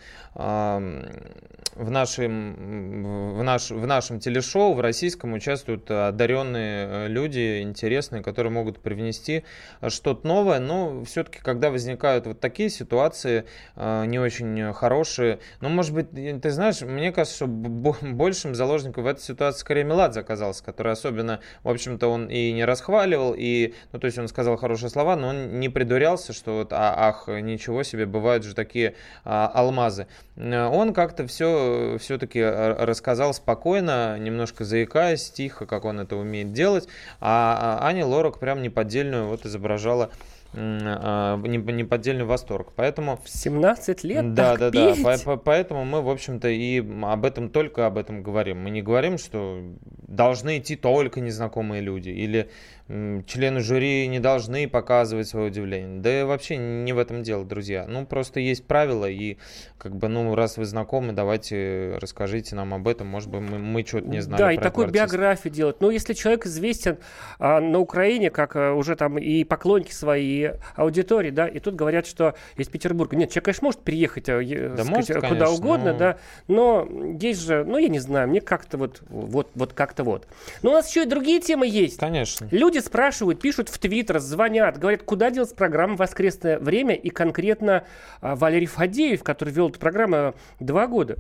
[1.77, 8.53] в, нашем, в, наш, в нашем телешоу, в российском участвуют одаренные э, люди, интересные, которые
[8.53, 9.45] могут привнести
[9.87, 13.45] что-то новое, но все-таки, когда возникают вот такие ситуации,
[13.77, 19.07] э, не очень хорошие, ну, может быть, ты знаешь, мне кажется, что большим заложником в
[19.07, 23.99] этой ситуации скорее Меладзе оказался, который особенно, в общем-то, он и не расхваливал, и, ну,
[23.99, 27.83] то есть он сказал хорошие слова, но он не придурялся, что вот, а, ах, ничего
[27.83, 30.07] себе, бывают же такие а, алмазы.
[30.37, 31.66] Он как-то все
[32.01, 36.89] все-таки рассказал спокойно, немножко заикаясь, тихо, как он это умеет делать,
[37.21, 40.11] а Аня Лорак прям неподдельную вот изображала
[40.55, 42.73] а, неподдельный восторг.
[42.77, 43.19] Поэтому...
[43.23, 45.03] В 17 лет Да, да, петь?
[45.03, 45.17] да.
[45.25, 48.61] По- Поэтому мы, в общем-то, и об этом только об этом говорим.
[48.63, 49.61] Мы не говорим, что
[50.09, 52.49] должны идти только незнакомые люди или
[52.89, 56.01] члены жюри не должны показывать свое удивление.
[56.01, 57.87] Да и вообще не в этом дело, друзья.
[57.89, 59.39] Ну, просто есть правила, и
[59.79, 63.07] как бы, ну, раз вы знакомы, давайте расскажите нам об этом.
[63.07, 64.39] Может быть, мы, мы что-то не знаем.
[64.39, 65.81] Да, и такую биографию делать.
[65.81, 66.99] Ну, если человек известен
[67.39, 71.75] а, на Украине, как а, уже там и поклонники свои, и аудитории, да, и тут
[71.75, 73.17] говорят, что из Петербурга.
[73.17, 76.19] Нет, человек, конечно, может приехать а, Да сказать, может, куда конечно, угодно, но- да,
[76.49, 76.89] но
[77.21, 80.27] есть же, ну, я не знаю, мне как-то вот, вот, вот как-то вот.
[80.63, 81.99] Но у нас еще и другие темы есть.
[81.99, 82.49] Конечно.
[82.51, 87.85] Люди спрашивают, пишут в Твиттер, звонят, говорят, куда делась программа «Воскресное время» и конкретно
[88.21, 91.17] а, Валерий Фадеев, который вел эту программу два года.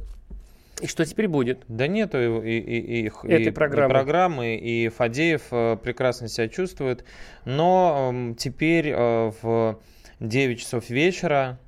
[0.82, 1.64] И что теперь будет?
[1.68, 3.94] Да нету и, и, и, и, Этой и программы.
[3.94, 7.04] программы, и Фадеев э, прекрасно себя чувствует.
[7.46, 9.80] Но эм, теперь э, в
[10.20, 11.58] 9 часов вечера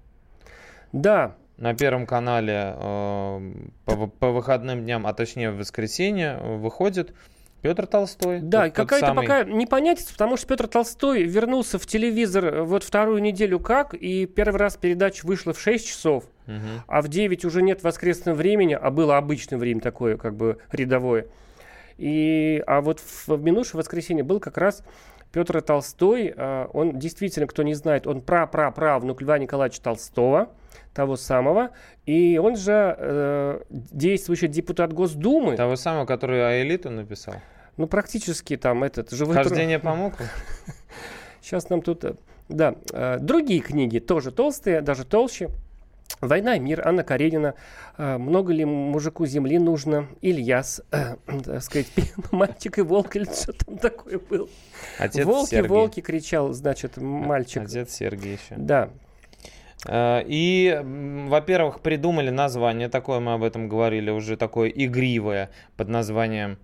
[0.92, 3.52] Да, на Первом канале э,
[3.86, 7.14] по, по выходным дням, а точнее в воскресенье, выходит
[7.62, 8.40] Петр Толстой.
[8.40, 9.26] Да, какая-то самый.
[9.26, 14.26] пока непонятность, потому что Петр Толстой вернулся в телевизор э, вот вторую неделю как, и
[14.26, 16.82] первый раз передача вышла в 6 часов, Мгм.
[16.86, 21.26] а в 9 уже нет воскресного времени, а было обычное время такое, как бы рядовое.
[21.96, 24.84] И, а вот в, в минувшее воскресенье был как раз
[25.32, 30.50] Петр Толстой, а, он действительно, кто не знает, он пра-пра-правнук Льва Николаевича Толстого,
[30.98, 31.70] того самого,
[32.06, 35.56] и он же э, действующий депутат Госдумы.
[35.56, 37.34] Того самого, который Аэлиту написал.
[37.76, 39.46] Ну, практически там этот живой труд.
[39.46, 40.24] Хождение по муку.
[41.40, 42.04] Сейчас нам тут...
[42.04, 42.14] э,
[42.48, 45.50] Да, э, другие книги тоже толстые, даже толще.
[46.20, 47.54] «Война и мир», Анна Каренина.
[47.96, 51.86] э, «Много ли мужику земли нужно?» Ильяс, э, так сказать,
[52.32, 54.48] «Мальчик и волк» или что там такое было.
[54.98, 55.68] Отец «Волки, Сергий.
[55.68, 57.62] волки!» кричал, значит, мальчик.
[57.62, 58.56] Отец Сергей еще.
[58.56, 58.88] Да.
[59.86, 60.80] Э, И,
[61.28, 66.58] во-первых, придумали название, такое мы об этом говорили, уже такое игривое, под названием,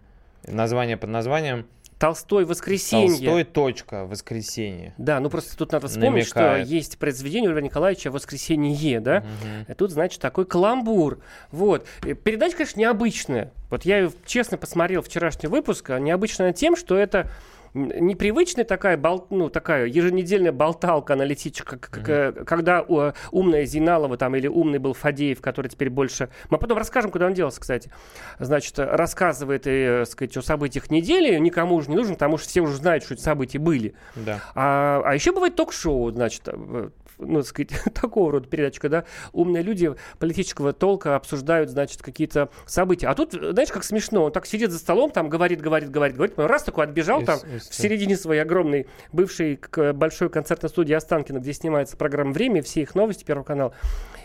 [0.47, 1.67] название под назваием
[1.99, 2.45] «Толстой.
[2.45, 3.09] Воскресенье».
[3.09, 3.45] Толстой.
[3.45, 4.05] Точка.
[4.05, 4.95] Воскресенье.
[4.99, 6.67] Да, ну просто тут надо вспомнить, Намекает.
[6.67, 9.21] что есть произведение Льва Николаевича «Воскресенье», да?
[9.21, 9.67] Мгм.
[9.69, 11.21] И тут, значит, такой каламбур.
[11.53, 11.87] Вот.
[12.25, 13.53] Передача, конечно, необычная.
[13.71, 15.91] Вот я честно посмотрел вчерашний выпуск.
[15.91, 17.31] а Необычная тем, что это
[17.75, 22.83] непривычная такая, бол- ну, такая еженедельная болталка аналитическая, к- когда
[23.31, 26.29] умная Зиналова там или умный был Фадеев, который теперь больше...
[26.51, 27.91] Мы потом расскажем, куда он делся, кстати.
[28.39, 32.77] Значит, рассказывает, э, сказать, о событиях недели, никому уже не нужен, потому что все уже
[32.77, 33.95] знают, что эти события были.
[34.15, 34.41] Да.
[34.55, 39.63] А, а еще бывает ток-шоу, значит, э, ну, так сказать, такого рода передача, когда умные
[39.63, 43.09] люди политического толка обсуждают, значит, какие-то события.
[43.09, 46.39] А тут, знаешь, как смешно, он так сидит за столом, там говорит, говорит, говорит, говорит,
[46.39, 49.59] раз такой отбежал И там с- в середине своей огромной бывшей
[49.95, 53.75] большой концертной студии Останкино, где снимается программа «Время», все их новости, Первый канал.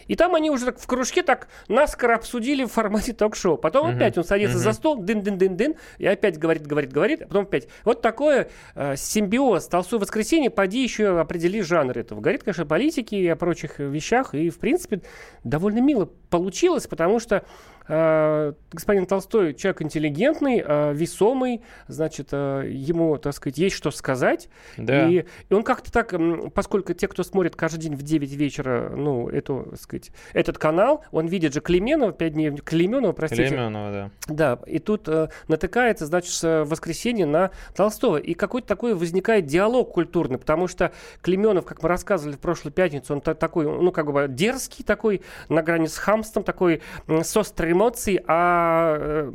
[0.10, 3.58] И там они уже так в кружке так наскоро обсудили в формате ток-шоу.
[3.58, 3.96] Потом Мгм.
[3.98, 4.64] опять он садится Мгм.
[4.64, 7.68] за стол, дын-дын-дын-дын, и опять говорит, говорит, говорит, а потом опять.
[7.86, 9.68] Вот такое э, симбиоз.
[9.68, 12.20] Толстой воскресенье, поди еще определи жанр этого.
[12.20, 15.02] Говорит, конечно, о политике и о прочих вещах, и, в принципе,
[15.44, 17.44] довольно мило получилось, потому что
[17.90, 24.48] господин Толстой человек интеллигентный, э, весомый, значит, э, ему, так сказать, есть что сказать.
[24.78, 25.08] Да.
[25.08, 26.14] И, и он как-то так,
[26.54, 31.04] поскольку те, кто смотрит каждый день в 9 вечера, ну, эту, так сказать, этот канал,
[31.12, 33.48] он видит же Клеменова, 5 дней, Клеменова, простите.
[33.48, 34.12] Клеменова, да.
[34.28, 38.18] Да, и тут э, натыкается, значит, в воскресенье на Толстого.
[38.18, 43.14] И какой-то такой возникает диалог культурный, потому что Клеменов, как мы рассказывали в прошлую пятницу,
[43.14, 47.79] он та- такой, ну, как бы дерзкий такой, на грани с хамством, такой с острой
[47.80, 49.32] эмоций, а э,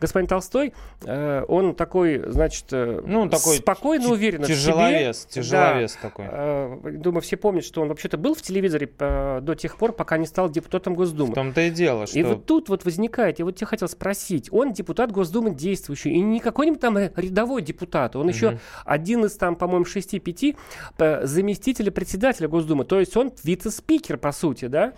[0.00, 4.56] господин Толстой, э, он такой, значит, э, Ну, такой спокойно, уверенно в себе.
[4.56, 6.08] тяжеловес, тяжеловес Да.
[6.08, 6.92] такой.
[6.98, 10.50] Думаю, все помнят, что он вообще-то был в телевизоре до тех пор, пока не стал
[10.50, 11.32] депутатом Госдумы.
[11.32, 12.18] В том-то и дело, что...
[12.18, 16.20] И вот тут вот возникает, я вот тебя хотел спросить, он депутат Госдумы действующий, и
[16.20, 20.56] не какой-нибудь там рядовой депутат, он еще один из там, по-моему, шести-пяти
[20.98, 24.92] э, заместителя председателя Госдумы, то есть он вице-спикер, по сути, да?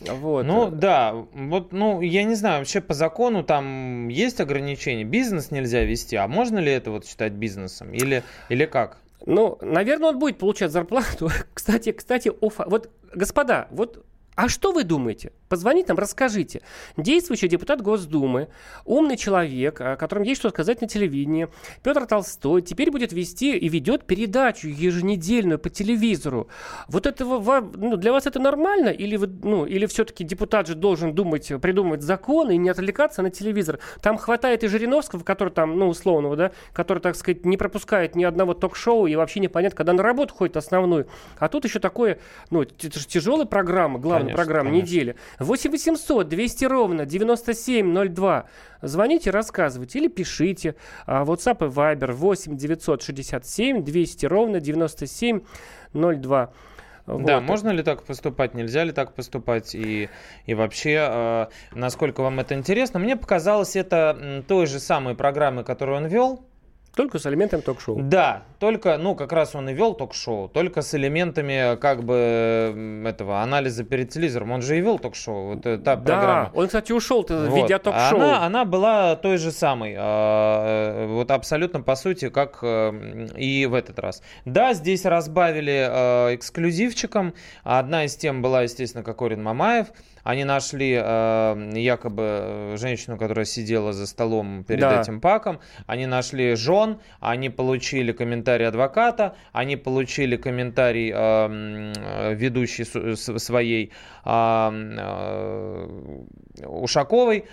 [0.00, 0.44] Вот.
[0.44, 5.82] Ну да, вот, ну я не знаю, вообще по закону там есть ограничения, бизнес нельзя
[5.84, 8.98] вести, а можно ли это вот считать бизнесом или или как?
[9.26, 11.30] Ну, наверное, он будет получать зарплату.
[11.54, 14.04] Кстати, кстати, о фа- вот, господа, вот
[14.34, 15.32] а что вы думаете?
[15.54, 16.62] Позвоните нам, расскажите.
[16.96, 18.48] Действующий депутат Госдумы,
[18.84, 21.46] умный человек, о котором есть что сказать на телевидении,
[21.84, 26.48] Петр Толстой, теперь будет вести и ведет передачу еженедельную по телевизору.
[26.88, 28.88] Вот это ва- ну, для вас это нормально?
[28.88, 33.30] Или, вы, ну, или все-таки депутат же должен думать, придумывать законы и не отвлекаться на
[33.30, 33.78] телевизор?
[34.02, 38.24] Там хватает и Жириновского, который там, ну, условного, да, который, так сказать, не пропускает ни
[38.24, 41.06] одного ток-шоу и вообще непонятно, когда на работу ходит основную.
[41.38, 42.18] А тут еще такое,
[42.50, 44.86] ну, это же тяжелая программа, главная Конечно, программа конечно.
[44.86, 45.16] недели.
[45.44, 48.44] 8 800 200 ровно 9702.
[48.82, 50.74] Звоните, рассказывайте или пишите.
[51.06, 56.52] А, WhatsApp и Viber 8 967 200 ровно 9702.
[57.06, 57.42] Да, Вот.
[57.42, 60.08] можно ли так поступать, нельзя ли так поступать и,
[60.46, 62.98] и вообще, э, насколько вам это интересно.
[62.98, 66.46] Мне показалось это той же самой программы, которую он вел.
[66.94, 67.98] Только с элементами ток-шоу.
[68.00, 73.42] Да, только, ну, как раз он и вел ток-шоу, только с элементами, как бы, этого
[73.42, 74.52] анализа перед телевизором.
[74.52, 76.50] Он же и вел ток-шоу, вот э, та программа.
[76.54, 77.56] Да, он, кстати, ушел-то, Вот.
[77.56, 78.20] ведя ток-шоу.
[78.20, 79.94] Она, она была той же самой.
[79.98, 84.22] а, э, Вот абсолютно по сути, как э, и в этот раз.
[84.44, 87.34] Да, здесь разбавили э, эксклюзивчиком.
[87.64, 89.88] Одна из тем была, естественно, Кокорин Мамаев.
[90.24, 95.00] Они нашли э, якобы э, женщину, которая сидела за столом перед Да.
[95.00, 95.60] этим паком.
[95.86, 103.38] Они нашли жен, они получили комментарий адвоката, они получили комментарий э, м, э, ведущей с-
[103.38, 103.92] своей
[104.24, 107.44] а, э, Ушаковой.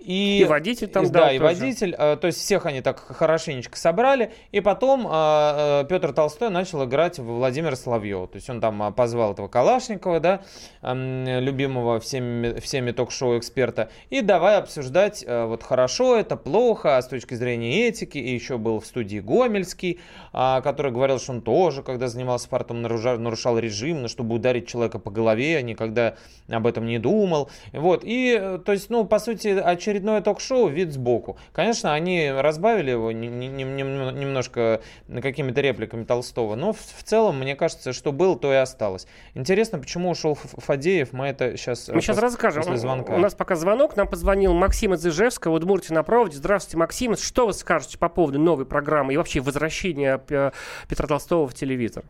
[0.00, 1.54] И, И водитель там и- дал Да, и тоже.
[1.60, 1.94] водитель.
[1.96, 4.32] э, То есть всех они так хорошенечко собрали.
[4.50, 8.26] И потом э, э, Петр Толстой начал играть в Владимира Соловьева.
[8.26, 10.42] То есть он там э, позвал этого Калашникова, да,
[10.82, 13.88] любимого всеми, всеми ток-шоу эксперта.
[14.10, 18.18] И давай обсуждать, э, вот хорошо это, плохо, а с точки зрения этики.
[18.18, 20.00] И еще был в студии Гомельский,
[20.32, 24.66] а, который говорил, что он тоже, когда занимался спортом, нарушал, нарушал режим, ну, чтобы ударить
[24.68, 26.14] человека по голове, никогда
[26.48, 27.50] об этом не думал.
[27.72, 28.02] Вот.
[28.04, 31.36] И, то есть, ну, по сути, очередное ток-шоу, вид сбоку.
[31.52, 34.80] Конечно, они разбавили его не- не- не- нем- немножко
[35.22, 39.06] какими-то репликами Толстого, но в, целом, мне кажется, что было, то и осталось.
[39.34, 42.62] Интересно, почему ушел Фадеев, мы это сейчас Мы сейчас расскажем.
[42.62, 43.14] после звонка.
[43.14, 43.96] У нас пока звонок.
[43.96, 46.36] Нам позвонил Максим из Ижевска, Удмуртия на проводе.
[46.36, 47.16] Здравствуйте, Максим.
[47.16, 50.50] Что вы скажете по поводу новой программы и вообще возвращения э,
[50.88, 52.04] Петра Толстого в телевизор?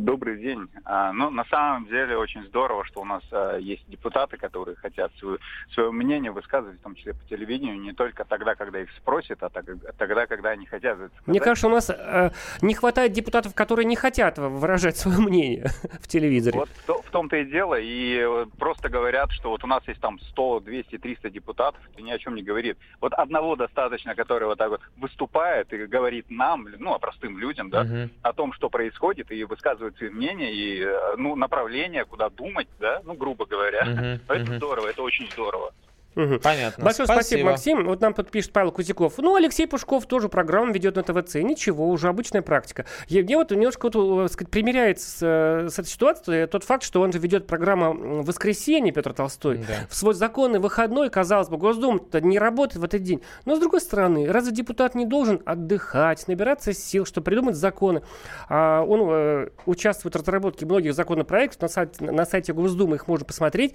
[0.00, 0.68] Добрый день.
[0.84, 5.10] А, ну, на самом деле очень здорово, что у нас а, есть депутаты, которые хотят
[5.18, 5.38] свое,
[5.72, 9.48] свое мнение высказывать, в том числе по телевидению, не только тогда, когда их спросят, а
[9.48, 11.26] тогда, когда они хотят это сказать.
[11.26, 12.30] Мне кажется, у нас э,
[12.60, 16.58] не хватает депутатов, которые не хотят выражать свое мнение в телевизоре.
[16.58, 17.78] Вот в, то- в том-то и дело.
[17.80, 22.02] И э, просто говорят, что вот у нас есть там 100, 200, 300 депутатов, это
[22.02, 22.76] ни о чем не говорит.
[23.00, 27.70] Вот одного достаточно, который вот так вот выступает и говорит нам, ну, а простым людям,
[27.70, 28.10] да, Мгм.
[28.22, 33.00] о том, что происходит, и высказывает свои мнения, и, э, ну, направление, куда думать, да,
[33.04, 33.84] ну, грубо говоря.
[33.84, 34.56] Мгм, Это мгм.
[34.56, 35.72] здорово, это очень здорово.
[36.16, 36.40] Мгм.
[36.40, 36.82] Понятно.
[36.82, 37.20] Большое спасибо.
[37.20, 37.50] Спасибо.
[37.50, 37.84] Максим.
[37.86, 39.18] Вот нам тут пишет Павел Кузяков.
[39.18, 41.36] Ну, Алексей Пушков тоже программу ведет на ТВЦ.
[41.36, 42.86] Ничего, уже обычная практика.
[43.06, 46.84] Я, мне вот немножко вот, э, сказать, примеряется с, э, с этой ситуацией тот факт,
[46.84, 49.58] что он же ведет программу «Воскресенье» Петр Толстой.
[49.58, 49.86] Да.
[49.90, 53.20] В свой законный выходной, казалось бы, Госдума не работает в этот день.
[53.44, 58.02] Но, с другой стороны, разве депутат не должен отдыхать, набираться сил, чтобы придумать законы?
[58.48, 61.60] А он э, участвует в разработке многих законопроектов.
[61.60, 63.74] На сайте, на сайте Госдумы их можно посмотреть.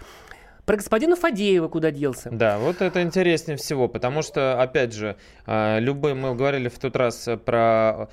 [0.65, 2.29] Про господина Фадеева куда делся?
[2.31, 6.95] Да, вот это интереснее всего, потому что, опять же, э, любой, мы говорили в тот
[6.95, 8.09] раз про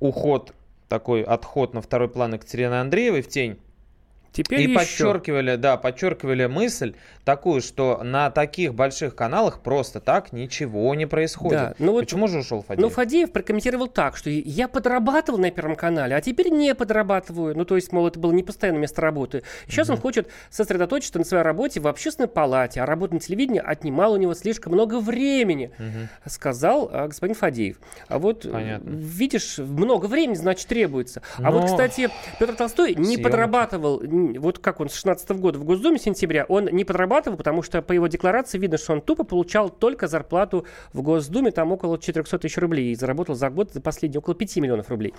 [0.00, 0.54] уход,
[0.88, 3.58] такой отход на второй план Екатерины Андреевой в тень.
[4.34, 4.74] Теперь и еще.
[4.74, 6.94] подчеркивали, да, подчеркивали мысль
[7.24, 11.52] такую, что на таких больших каналах просто так ничего не происходит.
[11.58, 12.80] Да, ну вот- Почему же ушел Фадеев?
[12.82, 17.56] Ну, Фадеев прокомментировал так, что я подрабатывал на Первом канале, а теперь не подрабатываю.
[17.56, 19.44] Ну, то есть, мол, это было не постоянное место работы.
[19.68, 24.14] Сейчас он хочет сосредоточиться на своей работе в общественной палате, а работа на телевидении отнимала
[24.14, 26.08] у него слишком много времени, Мгм.
[26.26, 27.76] сказал а, господин Фадеев.
[28.08, 28.90] А вот, э, Понятно.
[28.90, 31.22] видишь, много времени, значит, требуется.
[31.38, 33.22] А Но- вот, кстати, Петр Толстой не Съемки.
[33.22, 37.82] подрабатывал вот как он с 16 года в Госдуме сентября, он не подрабатывал, потому что
[37.82, 42.38] по его декларации видно, что он тупо получал только зарплату в Госдуме, там около 400
[42.38, 45.14] тысяч рублей, и заработал за год за последний около 5 миллионов рублей.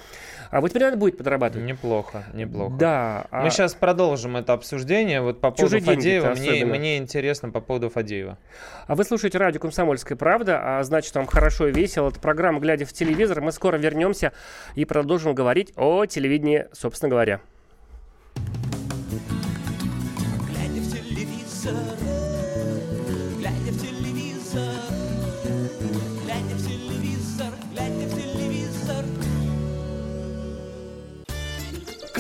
[0.52, 1.68] А вот теперь надо будет подрабатывать.
[1.68, 2.76] Неплохо, неплохо.
[2.78, 3.28] Да.
[3.32, 5.22] Мы а- сейчас продолжим это обсуждение.
[5.22, 6.76] Вот по поводу Фадеева, мне, особенно.
[6.76, 8.38] мне интересно по поводу Фадеева.
[8.88, 12.10] А вы слушаете радио «Комсомольская правда», а значит, вам хорошо и весело.
[12.10, 13.42] Это программа «Глядя в телевизор».
[13.42, 14.34] Мы скоро вернемся
[14.76, 17.42] и продолжим говорить о телевидении, собственно говоря.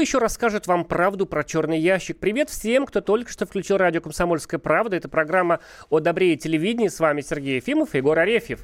[0.00, 2.18] Еще расскажет вам правду про черный ящик?
[2.18, 4.96] Привет всем, кто только что включил радио «Комсомольская правда».
[4.96, 6.88] Это программа о добре и телевидении.
[6.88, 8.60] С вами Сергей Ефимов и Егор Арефьев.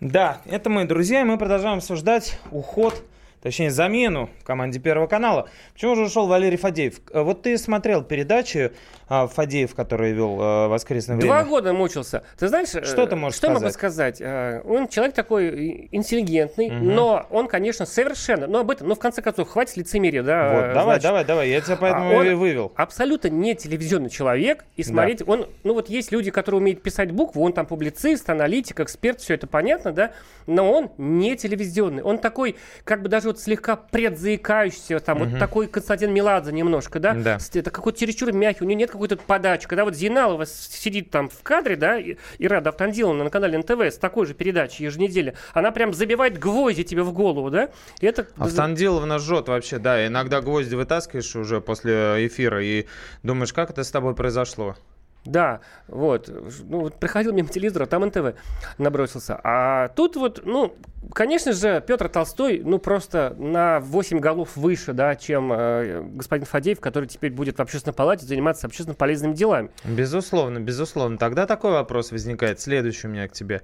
[0.00, 3.04] Да, это мы, друзья, и мы продолжаем обсуждать уход,
[3.42, 5.48] точнее, замену в команде Первого канала.
[5.74, 7.00] Почему же ушел Валерий Фадеев?
[7.12, 8.72] Э, Вот ты смотрел передачу
[9.08, 11.28] а, Фадеев, который вел э, «Воскресное время».
[11.32, 12.22] Два года мучился.
[12.38, 14.16] Ты знаешь, э, Что ты можешь что я могу сказать?
[14.16, 14.20] сказать?
[14.20, 16.94] Э, Он человек такой интеллигентный, Мгм.
[16.94, 20.52] но он, конечно, совершенно, но об этом, ну, в конце концов, хватит лицемерия, да?
[20.52, 21.02] Вот, э, давай, значит.
[21.02, 22.72] давай, давай, я тебя поэтому А он и вывел.
[22.76, 24.64] Абсолютно не телевизионный человек.
[24.76, 24.88] И Да.
[24.88, 29.20] смотреть, он, ну вот есть люди, которые умеют писать буквы, он там публицист, аналитик, эксперт,
[29.20, 30.12] все это понятно, да?
[30.46, 32.02] Но он не телевизионный.
[32.02, 35.38] Он такой, как бы даже вот слегка предзаикающийся, там вот Мгм.
[35.38, 37.14] такой Константин Меладзе немножко, да?
[37.14, 37.38] Да.
[37.54, 39.66] Это какой-то чересчур мягкий, у него нет какой-то подачи.
[39.66, 43.80] Когда вот Зиналова сидит там в кадре, да, и, и Рада Автандиловна на канале НТВ
[43.80, 47.70] с такой же передачей еженедельно, она прям забивает гвозди тебе в голову, да?
[48.00, 48.26] И это...
[48.36, 50.06] Автандиловна жжет вообще, да.
[50.06, 52.86] Иногда гвозди вытаскиваешь уже после эфира и
[53.22, 54.76] думаешь, как это с тобой произошло.
[55.24, 56.28] Да, вот.
[56.64, 58.34] Ну, вот приходил мимо телевизора, там НТВ
[58.76, 59.40] набросился.
[59.42, 60.74] А тут вот, ну,
[61.12, 66.80] конечно же, Петр Толстой, ну, просто на 8 голов выше, да, чем э, господин Фадеев,
[66.80, 69.70] который теперь будет в общественной палате заниматься общественно полезными делами.
[69.84, 71.16] Безусловно, безусловно.
[71.16, 72.60] Тогда такой вопрос возникает.
[72.60, 73.62] Следующий у меня к тебе.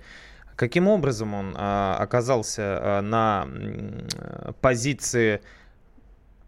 [0.56, 5.40] Каким образом он а, оказался а, на э, позиции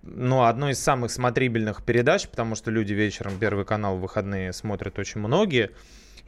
[0.03, 4.99] ну, одной из самых смотрибельных передач, потому что люди вечером Первый канал в выходные смотрят
[4.99, 5.71] очень многие.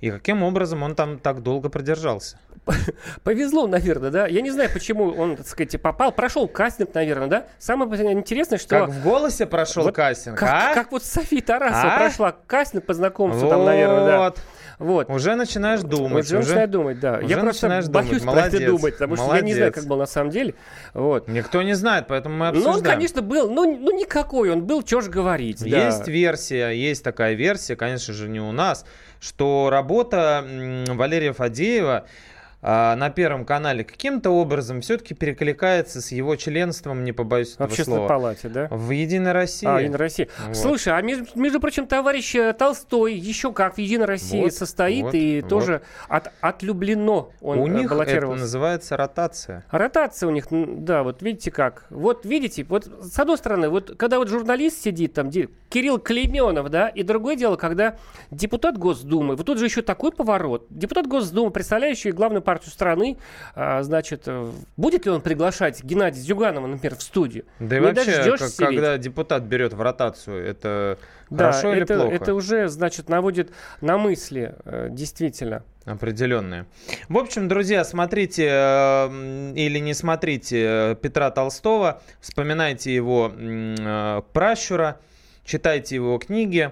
[0.00, 2.38] И каким образом он там так долго продержался?
[3.22, 4.26] Повезло, наверное, да.
[4.26, 6.12] Я не знаю, почему он, так сказать, попал.
[6.12, 7.46] Прошел кастинг, наверное, да.
[7.58, 8.80] Самое интересное, что...
[8.80, 10.74] Как в голосе прошел Вот кастинг, Как, а?
[10.74, 11.98] как вот София Тарасова А?
[11.98, 14.34] прошла кастинг по знакомству, там, наверное, да.
[14.78, 15.08] Вот.
[15.10, 16.24] Уже начинаешь думать.
[16.24, 17.18] Уже начинаю думать, да.
[17.18, 18.22] уже Я просто начинаешь боюсь думать.
[18.24, 19.74] про это Молодец, думать, потому что я не знаю, молодец.
[19.80, 20.54] как был на самом деле.
[20.94, 21.28] Вот.
[21.28, 22.96] Никто не знает, поэтому мы Ну, он, обсуждаем.
[22.96, 25.60] конечно, был, ну, ну никакой он был, что ж говорить.
[25.60, 25.86] да.
[25.86, 28.84] Есть версия, есть такая версия, конечно же, не у нас,
[29.20, 30.44] что работа
[30.88, 32.06] Валерия Фадеева
[32.64, 37.96] на Первом канале каким-то образом все-таки перекликается с его членством, не побоюсь В этого общественной
[37.96, 38.68] слова, палате, да?
[38.70, 39.66] в «Единой России».
[39.66, 40.28] А, Единая Россия.
[40.46, 40.56] Вот.
[40.56, 45.04] Слушай, а между, между прочим, товарищ э, Толстой еще как в Единой России Вот, состоит
[45.04, 45.48] вот, и вот.
[45.48, 49.64] тоже от, отлюблено он у э, них это называется ротация.
[49.68, 51.86] А Ротация у них, да, вот видите как.
[51.90, 56.88] Вот видите, вот с одной стороны, вот когда вот журналист сидит там, Кирилл Клейменов, да,
[56.88, 57.96] и другое дело, когда
[58.30, 60.66] депутат Госдумы, вот тут же еще такой поворот.
[60.70, 63.16] Депутат Госдумы, представляющий главную партию страны,
[63.54, 67.44] а, значит, э, будет ли он приглашать Геннадия Зюганова, например, в студию?
[67.58, 70.98] Да и Не вообще, дождешься как- когда депутат берет в ротацию, это
[71.30, 72.14] Да, хорошо или это, плохо?
[72.14, 73.50] это уже, значит, наводит
[73.80, 75.62] на мысли, э, действительно.
[75.84, 76.64] Определенные.
[77.10, 84.22] В общем, друзья, смотрите э, м, или не смотрите э, Петра Толстого, вспоминайте его э,
[84.32, 84.98] пращура,
[85.44, 86.70] читайте его книги.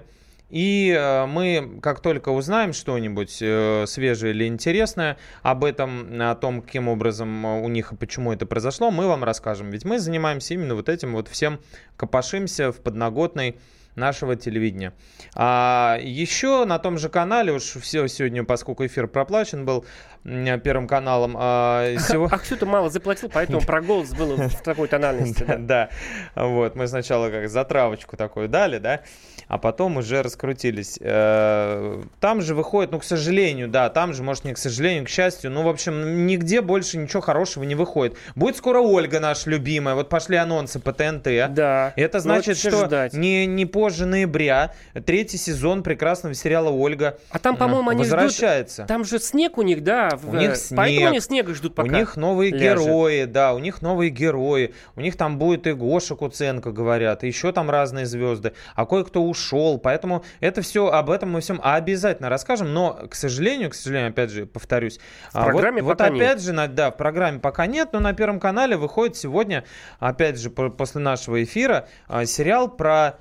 [0.53, 6.61] И э, мы, как только узнаем что-нибудь э, свежее или интересное об этом, о том,
[6.61, 9.71] каким образом э, у них и почему это произошло, мы вам расскажем.
[9.71, 11.59] Ведь мы занимаемся именно вот этим вот всем,
[11.97, 13.57] копошимся в подноготной
[13.95, 14.93] нашего телевидения.
[15.35, 19.87] А еще на том же канале, уж все сегодня, поскольку эфир проплачен был
[20.25, 25.45] Первым каналом, а, сего- А кто-то мало заплатил, поэтому про голос был в такой тональности.
[25.59, 25.89] да.
[26.37, 29.01] вот, мы сначала как затравочку такую дали, да,
[29.49, 30.97] а потом уже раскрутились.
[31.01, 35.09] Э, Там же выходит, ну, к сожалению, да, там же, может, не к сожалению, к
[35.09, 38.17] счастью, ну, в общем, нигде больше ничего хорошего не выходит.
[38.37, 41.53] Будет скоро Ольга наша любимая, вот пошли анонсы по ТНТ.
[41.53, 41.93] Да.
[41.97, 44.73] Это Ну, значит, что не, не позже ноября
[45.05, 48.85] третий сезон прекрасного сериала «Ольга» А там, по-моему, они ждут- возвращается.
[48.87, 50.11] Там же снег у них, да.
[50.17, 51.09] У них Поэтому снег.
[51.09, 51.89] они снега ждут пока.
[51.89, 52.85] У них новые ляжет.
[52.87, 54.75] герои, да, у них новые герои.
[54.97, 58.53] У них там будет и Гоша Куценко, говорят, и еще там разные звезды.
[58.75, 59.79] А кое-кто ушел.
[59.79, 62.73] Поэтому это все, об этом мы всем обязательно расскажем.
[62.73, 64.99] Но, к сожалению, к сожалению, опять же, повторюсь.
[65.33, 66.23] В а, программе вот, вот пока нет.
[66.23, 69.65] опять же, на- да, в программе пока нет, но на Первом канале выходит сегодня,
[69.99, 73.19] опять же, по- после нашего эфира, а, сериал про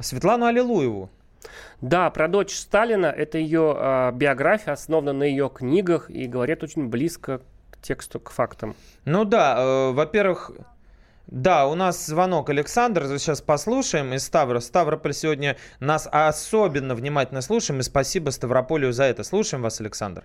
[0.00, 1.10] Светлану Аллилуеву.
[1.80, 3.06] Да, про дочь Сталина.
[3.06, 8.30] Это ее а, биография, основана на ее книгах и говорит очень близко к тексту, к
[8.30, 8.74] фактам.
[9.04, 10.50] Ну да, э, во-первых,
[11.28, 14.60] да, у нас звонок Александр, сейчас послушаем из Ставрополя.
[14.60, 19.22] Ставрополь сегодня нас особенно внимательно слушаем, и спасибо Ставрополю за это.
[19.24, 20.24] Слушаем вас, Александр.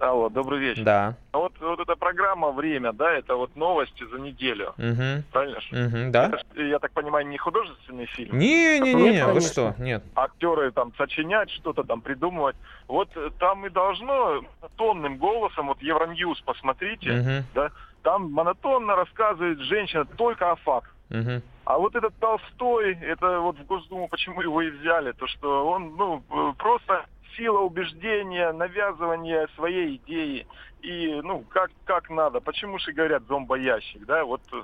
[0.00, 0.82] Алло, добрый вечер.
[0.82, 1.14] Да.
[1.32, 4.72] А Вот, вот эта программа «Время», да, это вот новости за неделю.
[4.78, 5.24] Мгм.
[5.30, 5.58] Правильно?
[5.70, 6.40] Мгм, да?
[6.52, 8.38] Это я так понимаю, не художественный фильм?
[8.38, 10.02] Не-не-не, вы что, нет.
[10.14, 12.56] Актеры там сочинять что-то там, придумывать.
[12.88, 14.42] Вот э, там и должно
[14.76, 17.44] тонным голосом, вот Евроньюз посмотрите, Мгм.
[17.54, 17.70] да,
[18.02, 20.96] там монотонно рассказывает женщина только о фактах.
[21.10, 21.42] Мгм.
[21.66, 25.94] А вот этот Толстой, это вот в Госдуму почему его и взяли, то что он,
[25.96, 27.04] ну, э, просто
[27.36, 30.46] сила убеждения, навязывание своей идеи.
[30.82, 32.40] И, ну, как, как надо.
[32.40, 34.40] Почему же говорят зомбоящик, да, вот...
[34.52, 34.62] э,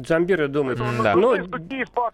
[0.00, 0.78] Джамбиры думают.
[1.02, 1.14] да.
[1.14, 1.36] Но,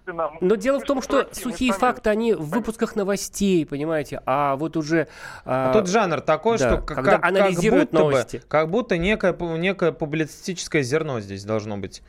[0.06, 0.38] нам...
[0.40, 5.06] но дело в том, что сухие факты, они в выпусках новостей, понимаете, а вот уже...
[5.44, 8.42] А тут жанр такой, да, что как, когда как- как анализируют будто бы- новости.
[8.48, 12.02] как будто некое, некое публицистическое зерно здесь должно быть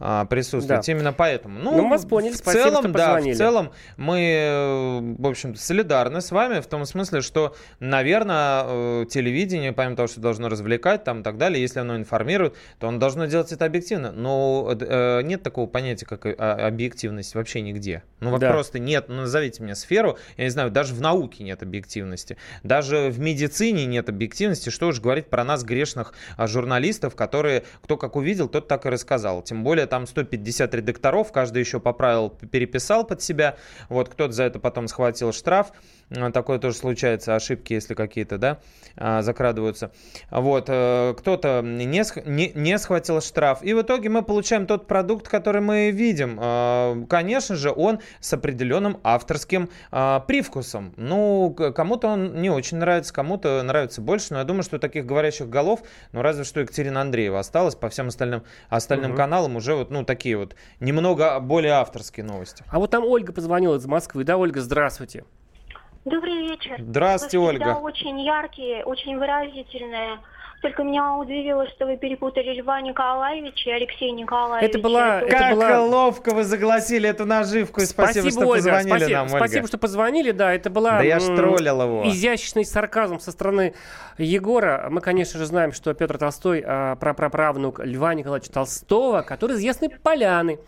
[0.00, 0.86] а, присутствовать.
[0.86, 0.92] Да.
[0.92, 1.58] Именно поэтому.
[1.58, 5.26] Ну, Ну, мы вас поняли, в спасибо, целом, что да, в целом мы, э, в
[5.26, 10.48] общем солидарны с вами в том смысле, что, наверное, э, телевидение, помимо того, что должно
[10.48, 14.10] развлекать там и так далее, если оно информирует, то оно должно делать это объективно.
[14.10, 18.02] Но э, нет такого понятия, как э, объективность вообще нигде.
[18.20, 18.50] Ну вот Да.
[18.50, 19.06] просто нет.
[19.08, 23.86] Ну, назовите мне сферу, я не знаю, даже в науке нет объективности, даже в медицине
[23.86, 24.70] нет объективности.
[24.70, 28.88] Что уж говорить про нас грешных а, журналистов, которые кто как увидел, тот так и
[28.88, 29.42] рассказал.
[29.42, 33.56] Тем более там 150 редакторов, каждый еще поправил, переписал под себя.
[33.88, 35.72] Вот кто-то за это потом схватил штраф.
[36.10, 38.58] А, Такое тоже случается, ошибки, если какие-то, да,
[38.96, 39.90] а, закрадываются.
[40.30, 43.62] Вот, э, кто-то не, не, не схватил штраф.
[43.62, 46.38] И в итоге мы получаем тот продукт, который мы видим.
[46.40, 50.94] А, Конечно же, он с определенным авторским а, привкусом.
[50.96, 54.28] Ну, кому-то он не очень нравится, кому-то нравится больше.
[54.30, 55.82] Но я думаю, что таких говорящих голов,
[56.12, 57.74] ну, разве что Екатерина Андреева осталась.
[57.74, 59.16] По всем остальным, остальным Мгм.
[59.16, 62.64] каналам уже вот, ну, такие вот немного более авторские новости.
[62.70, 64.24] А вот там Ольга позвонила из Москвы.
[64.24, 65.24] Да, Ольга, здравствуйте.
[66.04, 66.76] Добрый вечер.
[66.78, 67.78] Здравствуйте, Вы Ольга.
[67.80, 70.18] очень яркие, очень выразительные.
[70.64, 74.64] Только меня удивило, что вы перепутали Льва Николаевича и Алексея Николаевича.
[74.70, 77.82] Это была- это Как была- ловко вы загласили эту наживку.
[77.82, 79.36] И спасибо, что Ольга, позвонили спасибо, нам, Ольга.
[79.36, 82.02] спасибо, что позвонили, да, это была Да я ж троллил его.
[82.08, 83.74] изящный сарказм со стороны
[84.16, 84.88] Егора.
[84.90, 89.90] Мы, конечно же, знаем, что Петр Толстой а, прапраправнук Льва Николаевича Толстого, который из Ясной
[89.90, 90.58] Поляны.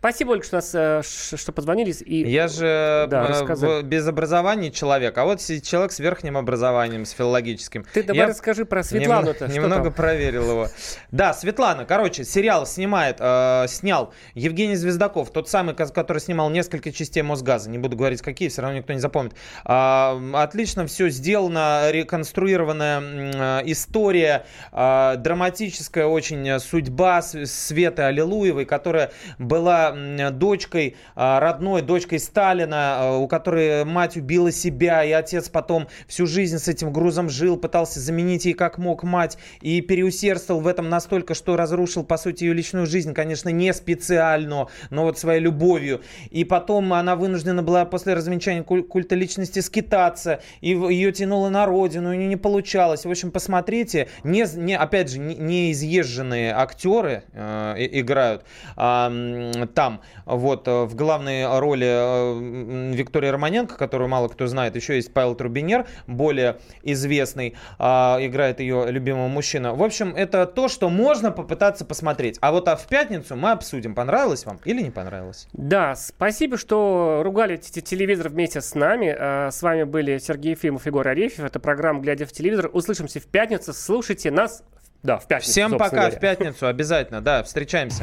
[0.00, 1.90] Спасибо, Ольга, что, нас, э, что позвонили.
[1.90, 2.30] И...
[2.30, 3.82] Я же Да, э, рассказали.
[3.82, 7.84] без образования человек, а вот человек с верхним образованием, с филологическим.
[7.92, 9.46] Ты давай Я расскажи про нем- Светлану-то.
[9.48, 9.92] что Немного там?
[9.94, 10.68] проверил его.
[11.10, 16.92] Да, Светлана, короче, сериал снимает, э, снял Евгений Звездаков, тот самый, ко- который снимал несколько
[16.92, 17.68] частей Мосгаза.
[17.68, 19.32] Не буду говорить, какие, все равно никто не запомнит.
[19.64, 29.10] А, отлично все сделано, реконструированная э, история, э, драматическая очень э, судьба Светы Аллилуевой, которая
[29.40, 29.87] была
[30.30, 36.26] дочкой, э, родной дочкой Сталина, э, у которой мать убила себя, и отец потом всю
[36.26, 40.88] жизнь с этим грузом жил, пытался заменить ей как мог мать, и переусердствовал в этом
[40.88, 46.02] настолько, что разрушил, по сути, ее личную жизнь, конечно, не специально, но вот своей любовью.
[46.30, 51.66] И потом она вынуждена была после развенчания куль- культа личности скитаться, и ее тянуло на
[51.66, 53.04] родину, нее не получалось.
[53.04, 58.44] В общем, посмотрите, не, не- опять же, не, не изъезженные актеры э, и- играют.
[58.76, 60.00] А, м, там.
[60.24, 64.74] Вот, э, в главной роли э, Виктория Романенко, которую мало кто знает.
[64.74, 69.76] Еще есть Павел Трубинер, более известный, а, играет ее любимого мужчина.
[69.76, 72.38] В общем, это то, что можно попытаться посмотреть.
[72.40, 75.46] А вот а в пятницу мы обсудим, понравилось вам или не понравилось.
[75.52, 79.14] Да, спасибо, что ругали телевизор вместе с нами.
[79.16, 81.44] А, С вами были Сергей Ефимов, Егор Арефьев.
[81.44, 82.68] Это программа «Глядя в телевизор».
[82.72, 83.72] Услышимся в пятницу.
[83.72, 84.64] Слушайте нас.
[85.04, 85.52] Да, в пятницу.
[85.52, 86.10] Всем пока, говоря.
[86.10, 88.02] в пятницу обязательно, да, встречаемся.